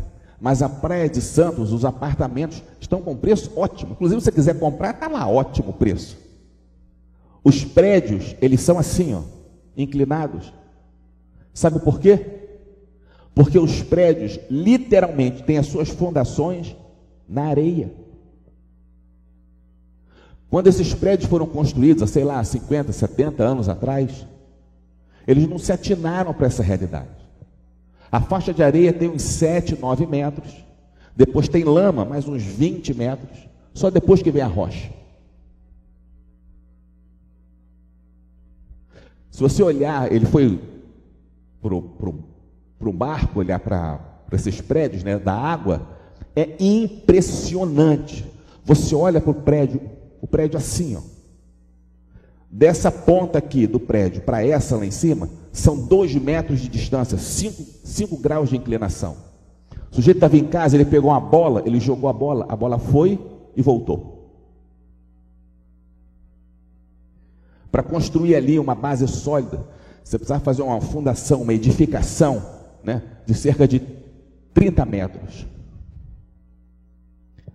mas 0.41 0.63
a 0.63 0.69
Praia 0.69 1.09
de 1.09 1.21
Santos, 1.21 1.73
os 1.73 1.85
apartamentos 1.85 2.63
estão 2.81 3.03
com 3.03 3.15
preço 3.15 3.53
ótimo. 3.55 3.93
Inclusive, 3.93 4.21
se 4.21 4.25
você 4.25 4.33
quiser 4.33 4.59
comprar, 4.59 4.95
está 4.95 5.07
lá 5.07 5.29
ótimo 5.29 5.71
o 5.71 5.75
preço. 5.75 6.17
Os 7.45 7.65
prédios, 7.65 8.35
eles 8.41 8.63
são 8.63 8.79
assim, 8.79 9.15
ó, 9.15 9.23
inclinados. 9.77 10.53
Sabe 11.53 11.79
por 11.81 12.01
quê? 12.01 12.19
Porque 13.35 13.59
os 13.59 13.83
prédios 13.83 14.41
literalmente 14.51 15.43
têm 15.43 15.59
as 15.59 15.67
suas 15.67 15.91
fundações 15.91 16.75
na 17.29 17.45
areia. 17.45 17.93
Quando 20.49 20.67
esses 20.67 20.93
prédios 20.95 21.29
foram 21.29 21.47
construídos, 21.47 22.09
sei 22.11 22.25
lá, 22.25 22.43
50, 22.43 22.91
70 22.93 23.43
anos 23.43 23.69
atrás, 23.69 24.27
eles 25.27 25.49
não 25.49 25.59
se 25.59 25.73
atinaram 25.73 26.33
para 26.33 26.47
essa 26.47 26.63
realidade. 26.63 27.22
A 28.13 28.21
faixa 28.21 28.53
de 28.53 28.63
areia 28.63 28.93
tem 28.93 29.09
uns 29.09 29.23
7, 29.23 29.81
9 29.81 30.07
metros, 30.07 30.53
depois 31.17 31.49
tem 31.49 31.65
lama, 31.65 32.05
mais 32.05 32.29
uns 32.29 32.43
20 32.43 32.93
metros, 32.93 33.49
só 33.73 33.89
depois 33.89 34.23
que 34.23 34.31
vem 34.31 34.43
a 34.43 34.47
rocha. 34.47 34.93
Se 39.31 39.41
você 39.41 39.63
olhar, 39.63 40.13
ele 40.13 40.27
foi 40.27 40.61
para 41.63 41.75
um 41.75 42.93
barco, 42.93 43.39
olhar 43.39 43.59
para 43.59 43.99
esses 44.31 44.61
prédios 44.61 45.03
né, 45.03 45.19
da 45.19 45.33
água, 45.33 45.89
é 46.37 46.55
impressionante. 46.61 48.31
Você 48.63 48.95
olha 48.95 49.23
para 49.23 49.31
o 49.31 49.35
prédio, 49.35 49.81
o 50.21 50.27
prédio 50.27 50.59
assim, 50.59 50.97
ó. 50.97 51.12
Dessa 52.55 52.93
ponta 52.93 53.39
aqui 53.39 53.67
do 53.67 53.81
prédio 53.81 54.21
para 54.21 54.47
essa 54.47 54.77
lá 54.77 54.85
em 54.85 54.91
cima, 54.91 55.27
são 55.51 55.87
dois 55.87 56.15
metros 56.15 56.61
de 56.61 56.69
distância, 56.69 57.17
cinco, 57.17 57.65
cinco 57.83 58.19
graus 58.19 58.51
de 58.51 58.59
inclinação. 58.59 59.17
O 59.91 59.95
sujeito 59.95 60.19
estava 60.19 60.37
em 60.37 60.45
casa, 60.45 60.77
ele 60.77 60.85
pegou 60.85 61.11
uma 61.11 61.21
bola, 61.21 61.63
ele 61.65 61.81
jogou 61.81 62.11
a 62.11 62.13
bola, 62.13 62.45
a 62.51 62.55
bola 62.55 62.79
foi 62.79 63.19
e 63.57 63.63
voltou. 63.63 64.29
Para 67.71 67.83
construir 67.83 68.35
ali 68.35 68.59
uma 68.59 68.75
base 68.75 69.09
sólida, 69.09 69.67
você 70.05 70.19
precisava 70.19 70.45
fazer 70.45 70.61
uma 70.61 70.79
fundação, 70.79 71.41
uma 71.41 71.55
edificação, 71.55 72.45
né, 72.85 73.03
de 73.25 73.33
cerca 73.33 73.67
de 73.67 73.81
30 74.53 74.85
metros. 74.85 75.47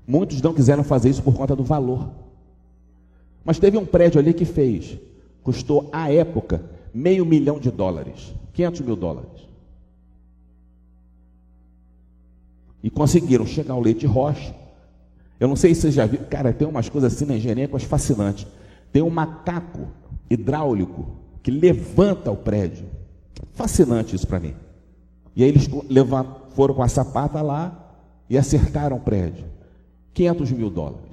Muitos 0.07 0.41
não 0.41 0.55
quiseram 0.55 0.83
fazer 0.83 1.09
isso 1.09 1.21
por 1.21 1.35
conta 1.35 1.55
do 1.55 1.63
valor. 1.63 2.09
Mas 3.47 3.59
teve 3.59 3.77
um 3.77 3.85
prédio 3.85 4.19
ali 4.19 4.33
que 4.33 4.43
fez, 4.43 4.97
custou 5.41 5.87
à 5.93 6.11
época 6.11 6.61
meio 6.93 7.25
milhão 7.25 7.57
de 7.57 7.71
dólares, 7.71 8.33
500 8.51 8.81
mil 8.81 8.95
dólares. 8.97 9.47
E 12.83 12.89
conseguiram 12.89 13.45
chegar 13.45 13.75
ao 13.75 13.79
leite 13.79 14.05
rocha. 14.05 14.53
Eu 15.39 15.47
não 15.47 15.55
sei 15.55 15.73
se 15.73 15.83
você 15.83 15.91
já 15.91 16.05
viu, 16.05 16.19
cara, 16.29 16.51
tem 16.51 16.67
umas 16.67 16.89
coisas 16.89 17.13
assim 17.13 17.23
na 17.23 17.37
engenharia 17.37 17.69
que 17.69 17.73
eu 17.73 17.77
acho 17.77 17.87
fascinante. 17.87 18.45
Tem 18.91 19.01
um 19.01 19.09
macaco 19.09 19.87
hidráulico 20.29 21.07
que 21.41 21.49
levanta 21.49 22.29
o 22.29 22.35
prédio. 22.35 22.85
Fascinante 23.53 24.13
isso 24.13 24.27
para 24.27 24.41
mim. 24.41 24.55
E 25.33 25.41
aí 25.41 25.47
eles 25.47 25.69
foram 26.49 26.73
com 26.73 26.83
a 26.83 26.89
sapata 26.89 27.41
lá 27.41 27.95
e 28.29 28.37
acertaram 28.37 28.97
o 28.97 28.99
prédio. 28.99 29.45
500 30.13 30.51
mil 30.51 30.69
dólares. 30.69 31.06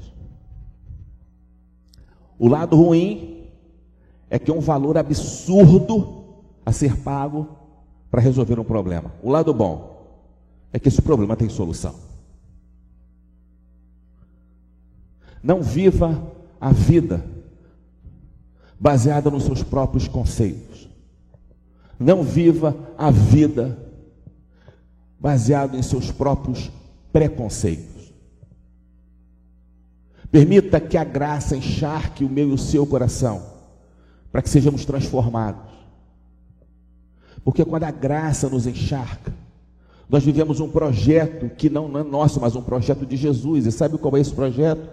O 2.39 2.49
lado 2.49 2.77
ruim 2.77 3.47
é 4.29 4.39
que 4.39 4.51
é 4.51 4.55
um 4.55 4.61
valor 4.61 4.99
absurdo 4.99 6.25
a 6.65 6.73
ser 6.73 6.97
pago 6.99 7.49
para 8.11 8.21
resolver 8.21 8.59
um 8.59 8.65
problema. 8.65 9.13
O 9.23 9.31
lado 9.31 9.53
bom 9.53 9.95
é 10.73 10.79
que 10.79 10.89
esse 10.89 11.01
problema 11.01 11.37
tem 11.37 11.49
solução. 11.49 11.95
Não 15.43 15.63
viva 15.63 16.33
a 16.61 16.73
vida 16.73 17.25
baseada 18.81 19.31
nos 19.31 19.45
seus 19.45 19.63
próprios 19.63 20.09
conceitos. 20.09 20.89
Não 21.99 22.23
viva 22.23 22.75
a 22.99 23.11
vida 23.11 23.79
baseado 25.21 25.77
em 25.77 25.83
seus 25.83 26.11
próprios 26.11 26.71
preconceitos. 27.13 27.94
Permita 30.35 30.81
que 30.81 30.97
a 30.97 31.05
graça 31.05 31.57
encharque 31.57 32.25
o 32.25 32.29
meu 32.29 32.49
e 32.49 32.53
o 32.53 32.59
seu 32.59 32.85
coração, 32.85 33.41
para 34.33 34.43
que 34.43 34.51
sejamos 34.51 34.85
transformados. 34.85 35.71
Porque 37.45 37.65
quando 37.65 37.85
a 37.85 37.93
graça 37.93 38.49
nos 38.49 38.67
encharca, 38.67 39.33
nós 40.11 40.25
vivemos 40.25 40.59
um 40.59 40.69
projeto 40.69 41.49
que 41.51 41.71
não, 41.71 41.87
é 41.97 42.03
nosso, 42.03 42.41
mas 42.41 42.57
um 42.57 42.63
projeto 42.63 43.07
de 43.07 43.17
Jesus. 43.17 43.65
E 43.65 43.71
sabe 43.71 43.97
qual 43.97 44.17
é 44.17 44.21
esse 44.21 44.33
projeto? 44.33 44.91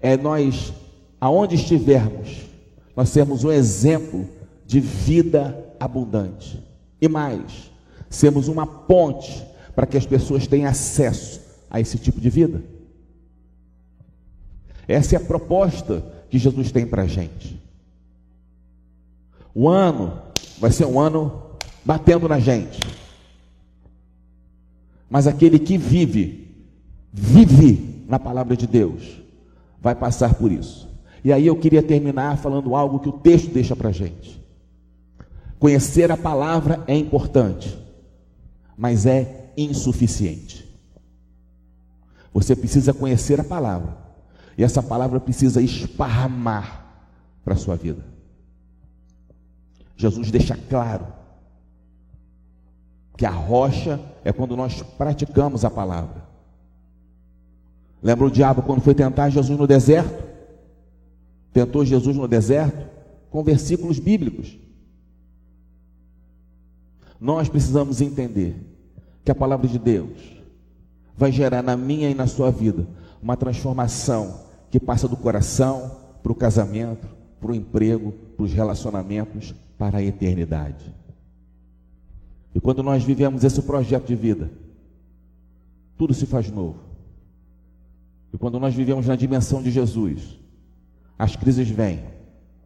É 0.00 0.16
nós, 0.16 0.72
aonde 1.20 1.56
estivermos, 1.56 2.46
nós 2.96 3.10
sermos 3.10 3.44
um 3.44 3.52
exemplo 3.52 4.26
de 4.64 4.80
vida 4.80 5.74
abundante. 5.78 6.64
E 6.98 7.08
mais, 7.08 7.70
sermos 8.08 8.48
uma 8.48 8.66
ponte 8.66 9.46
para 9.76 9.86
que 9.86 9.98
as 9.98 10.06
pessoas 10.06 10.46
tenham 10.46 10.70
acesso 10.70 11.42
a 11.70 11.78
esse 11.78 11.98
tipo 11.98 12.18
de 12.18 12.30
vida. 12.30 12.77
Essa 14.88 15.16
é 15.16 15.18
a 15.18 15.20
proposta 15.20 16.02
que 16.30 16.38
Jesus 16.38 16.72
tem 16.72 16.86
para 16.86 17.02
a 17.02 17.06
gente. 17.06 17.60
O 19.54 19.68
ano 19.68 20.22
vai 20.58 20.72
ser 20.72 20.86
um 20.86 20.98
ano 20.98 21.42
batendo 21.84 22.26
na 22.26 22.38
gente. 22.38 22.80
Mas 25.10 25.26
aquele 25.26 25.58
que 25.58 25.76
vive, 25.76 26.56
vive 27.12 28.04
na 28.08 28.18
palavra 28.18 28.56
de 28.56 28.66
Deus, 28.66 29.20
vai 29.78 29.94
passar 29.94 30.34
por 30.34 30.50
isso. 30.50 30.88
E 31.22 31.32
aí 31.32 31.46
eu 31.46 31.56
queria 31.56 31.82
terminar 31.82 32.38
falando 32.38 32.74
algo 32.74 33.00
que 33.00 33.08
o 33.10 33.12
texto 33.12 33.50
deixa 33.52 33.76
para 33.76 33.90
a 33.90 33.92
gente. 33.92 34.42
Conhecer 35.58 36.10
a 36.10 36.16
palavra 36.16 36.82
é 36.86 36.96
importante, 36.96 37.76
mas 38.76 39.04
é 39.04 39.52
insuficiente. 39.56 40.66
Você 42.32 42.54
precisa 42.54 42.94
conhecer 42.94 43.40
a 43.40 43.44
palavra 43.44 44.07
e 44.58 44.62
essa 44.64 44.82
palavra 44.82 45.18
precisa 45.18 45.62
esparramar 45.62 46.84
para 47.44 47.54
a 47.54 47.56
sua 47.56 47.76
vida. 47.76 48.04
Jesus 49.96 50.30
deixa 50.30 50.54
claro 50.68 51.06
que 53.16 53.24
a 53.24 53.30
rocha 53.30 53.98
é 54.22 54.32
quando 54.32 54.56
nós 54.56 54.82
praticamos 54.82 55.64
a 55.64 55.70
palavra. 55.70 56.28
Lembra 58.02 58.26
o 58.26 58.30
diabo 58.30 58.62
quando 58.62 58.82
foi 58.82 58.94
tentar 58.94 59.30
Jesus 59.30 59.58
no 59.58 59.66
deserto? 59.66 60.22
Tentou 61.52 61.84
Jesus 61.84 62.16
no 62.16 62.28
deserto? 62.28 62.98
com 63.30 63.42
versículos 63.42 63.98
bíblicos. 63.98 64.58
Nós 67.20 67.48
precisamos 67.48 68.00
entender 68.00 68.56
que 69.24 69.30
a 69.30 69.34
palavra 69.34 69.66
de 69.66 69.78
Deus 69.78 70.18
vai 71.16 71.32
gerar 71.32 71.62
na 71.62 71.76
minha 71.76 72.08
e 72.08 72.14
na 72.14 72.26
sua 72.26 72.50
vida 72.50 72.86
uma 73.20 73.36
transformação 73.36 74.47
que 74.70 74.78
passa 74.78 75.08
do 75.08 75.16
coração 75.16 75.90
para 76.22 76.32
o 76.32 76.34
casamento, 76.34 77.06
para 77.40 77.52
o 77.52 77.54
emprego, 77.54 78.12
para 78.36 78.44
os 78.44 78.52
relacionamentos, 78.52 79.54
para 79.78 79.98
a 79.98 80.02
eternidade. 80.02 80.94
E 82.54 82.60
quando 82.60 82.82
nós 82.82 83.04
vivemos 83.04 83.44
esse 83.44 83.62
projeto 83.62 84.06
de 84.06 84.14
vida, 84.14 84.50
tudo 85.96 86.12
se 86.12 86.26
faz 86.26 86.50
novo. 86.50 86.80
E 88.32 88.38
quando 88.38 88.58
nós 88.58 88.74
vivemos 88.74 89.06
na 89.06 89.16
dimensão 89.16 89.62
de 89.62 89.70
Jesus, 89.70 90.38
as 91.18 91.34
crises 91.34 91.68
vêm, 91.68 92.00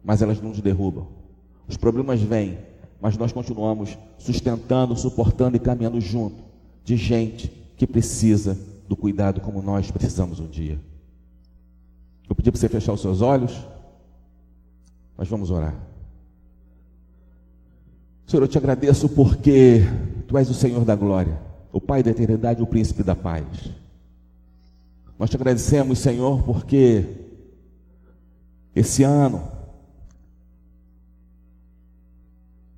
mas 0.03 0.21
elas 0.21 0.41
não 0.41 0.49
nos 0.49 0.61
derrubam. 0.61 1.07
Os 1.67 1.77
problemas 1.77 2.21
vêm, 2.21 2.57
mas 2.99 3.17
nós 3.17 3.31
continuamos 3.31 3.97
sustentando, 4.17 4.95
suportando 4.95 5.55
e 5.55 5.59
caminhando 5.59 5.99
junto 6.01 6.43
de 6.83 6.97
gente 6.97 7.47
que 7.77 7.87
precisa 7.87 8.57
do 8.87 8.95
cuidado 8.95 9.41
como 9.41 9.61
nós 9.61 9.89
precisamos 9.89 10.39
um 10.39 10.47
dia. 10.47 10.79
Eu 12.29 12.35
pedi 12.35 12.51
para 12.51 12.59
você 12.59 12.69
fechar 12.69 12.93
os 12.93 13.01
seus 13.01 13.21
olhos, 13.21 13.53
mas 15.17 15.27
vamos 15.27 15.51
orar. 15.51 15.75
Senhor, 18.25 18.43
eu 18.43 18.47
te 18.47 18.57
agradeço 18.57 19.09
porque 19.09 19.81
Tu 20.27 20.37
és 20.37 20.49
o 20.49 20.53
Senhor 20.53 20.83
da 20.85 20.95
glória, 20.95 21.39
o 21.71 21.79
Pai 21.79 22.01
da 22.01 22.11
eternidade, 22.11 22.61
o 22.61 22.67
Príncipe 22.67 23.03
da 23.03 23.15
paz. 23.15 23.45
Nós 25.19 25.29
te 25.29 25.35
agradecemos, 25.35 25.99
Senhor, 25.99 26.41
porque 26.43 27.05
esse 28.75 29.03
ano 29.03 29.47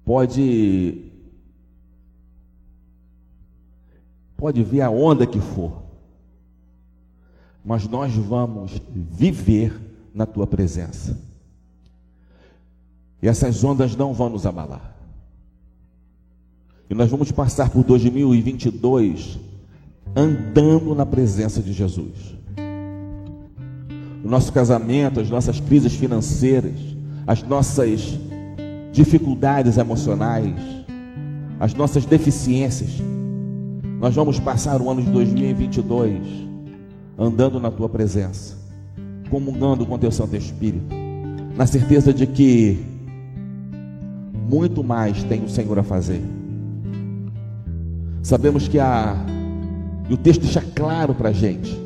pode 0.03 1.11
pode 4.35 4.63
vir 4.63 4.81
a 4.81 4.89
onda 4.89 5.25
que 5.25 5.39
for, 5.39 5.84
mas 7.65 7.87
nós 7.87 8.13
vamos 8.13 8.79
viver 8.93 9.73
na 10.13 10.25
tua 10.27 10.45
presença. 10.45 11.17
E 13.21 13.27
essas 13.27 13.63
ondas 13.63 13.95
não 13.95 14.13
vão 14.13 14.29
nos 14.29 14.45
abalar. 14.45 14.95
E 16.87 16.93
nós 16.93 17.09
vamos 17.09 17.31
passar 17.31 17.71
por 17.71 17.83
2022 17.83 19.39
andando 20.15 20.93
na 20.93 21.05
presença 21.05 21.59
de 21.61 21.73
Jesus. 21.73 22.35
O 24.23 24.29
nosso 24.29 24.53
casamento, 24.53 25.19
as 25.19 25.29
nossas 25.29 25.59
crises 25.59 25.95
financeiras, 25.95 26.79
as 27.25 27.41
nossas 27.41 28.19
dificuldades 28.91 29.77
emocionais, 29.77 30.55
as 31.59 31.73
nossas 31.73 32.05
deficiências, 32.05 32.91
nós 33.99 34.13
vamos 34.13 34.39
passar 34.39 34.79
o 34.81 34.89
ano 34.89 35.01
de 35.01 35.09
2022 35.09 36.54
andando 37.17 37.59
na 37.59 37.71
tua 37.71 37.87
presença, 37.87 38.55
comungando 39.29 39.85
com 39.85 39.97
teu 39.97 40.11
Santo 40.11 40.35
Espírito, 40.35 40.93
na 41.55 41.65
certeza 41.65 42.13
de 42.13 42.27
que 42.27 42.83
muito 44.49 44.83
mais 44.83 45.23
tem 45.23 45.43
o 45.43 45.49
Senhor 45.49 45.79
a 45.79 45.83
fazer. 45.83 46.21
Sabemos 48.21 48.67
que 48.67 48.79
há, 48.79 49.15
e 50.09 50.13
o 50.13 50.17
texto 50.17 50.41
deixa 50.41 50.61
claro 50.61 51.13
para 51.13 51.29
a 51.29 51.33
gente, 51.33 51.79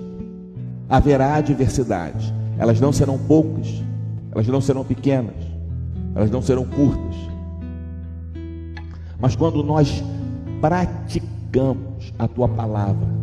haverá 0.89 1.35
adversidade. 1.35 2.33
Elas 2.57 2.79
não 2.79 2.91
serão 2.91 3.17
poucas, 3.17 3.81
elas 4.31 4.47
não 4.47 4.59
serão 4.59 4.83
pequenas, 4.83 5.35
elas 6.15 6.31
não 6.31 6.41
serão 6.41 6.65
curtas. 6.65 7.15
Mas 9.19 9.35
quando 9.35 9.63
nós 9.63 10.03
praticamos 10.61 12.13
a 12.17 12.27
tua 12.27 12.47
palavra, 12.47 13.18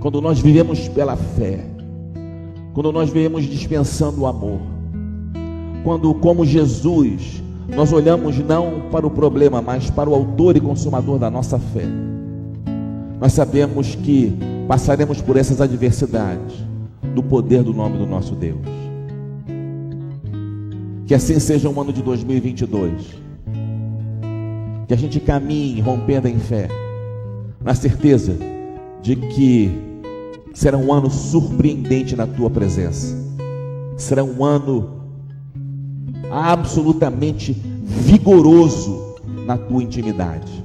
quando 0.00 0.20
nós 0.20 0.38
vivemos 0.38 0.88
pela 0.88 1.16
fé, 1.16 1.64
quando 2.72 2.92
nós 2.92 3.10
vivemos 3.10 3.44
dispensando 3.44 4.20
o 4.20 4.26
amor, 4.26 4.60
quando, 5.82 6.12
como 6.14 6.44
Jesus, 6.44 7.42
nós 7.68 7.92
olhamos 7.92 8.38
não 8.38 8.82
para 8.90 9.06
o 9.06 9.10
problema, 9.10 9.60
mas 9.60 9.90
para 9.90 10.08
o 10.08 10.14
autor 10.14 10.56
e 10.56 10.60
consumador 10.60 11.18
da 11.18 11.30
nossa 11.30 11.58
fé. 11.58 11.86
Nós 13.20 13.32
sabemos 13.32 13.94
que 13.96 14.32
passaremos 14.68 15.20
por 15.20 15.36
essas 15.36 15.60
adversidades 15.60 16.54
no 17.14 17.22
poder 17.22 17.62
do 17.62 17.72
nome 17.72 17.98
do 17.98 18.06
nosso 18.06 18.34
Deus. 18.34 18.60
Que 21.06 21.14
assim 21.14 21.40
seja 21.40 21.68
um 21.68 21.80
ano 21.80 21.92
de 21.92 22.02
2022. 22.02 22.92
Que 24.86 24.94
a 24.94 24.96
gente 24.96 25.18
caminhe 25.18 25.80
rompendo 25.80 26.28
em 26.28 26.38
fé, 26.38 26.68
na 27.60 27.74
certeza 27.74 28.36
de 29.02 29.16
que 29.16 29.87
será 30.58 30.76
um 30.76 30.92
ano 30.92 31.08
surpreendente 31.08 32.16
na 32.16 32.26
tua 32.26 32.50
presença. 32.50 33.16
Será 33.96 34.24
um 34.24 34.44
ano 34.44 35.04
absolutamente 36.32 37.52
vigoroso 37.84 39.14
na 39.46 39.56
tua 39.56 39.84
intimidade. 39.84 40.64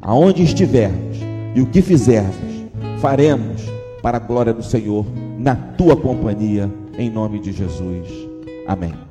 Aonde 0.00 0.44
estivermos 0.44 1.18
e 1.56 1.60
o 1.60 1.66
que 1.66 1.82
fizermos, 1.82 2.64
faremos 3.00 3.60
para 4.00 4.18
a 4.18 4.20
glória 4.20 4.54
do 4.54 4.62
Senhor, 4.62 5.04
na 5.36 5.56
tua 5.56 5.96
companhia, 5.96 6.72
em 6.96 7.10
nome 7.10 7.40
de 7.40 7.50
Jesus. 7.50 8.06
Amém. 8.68 9.09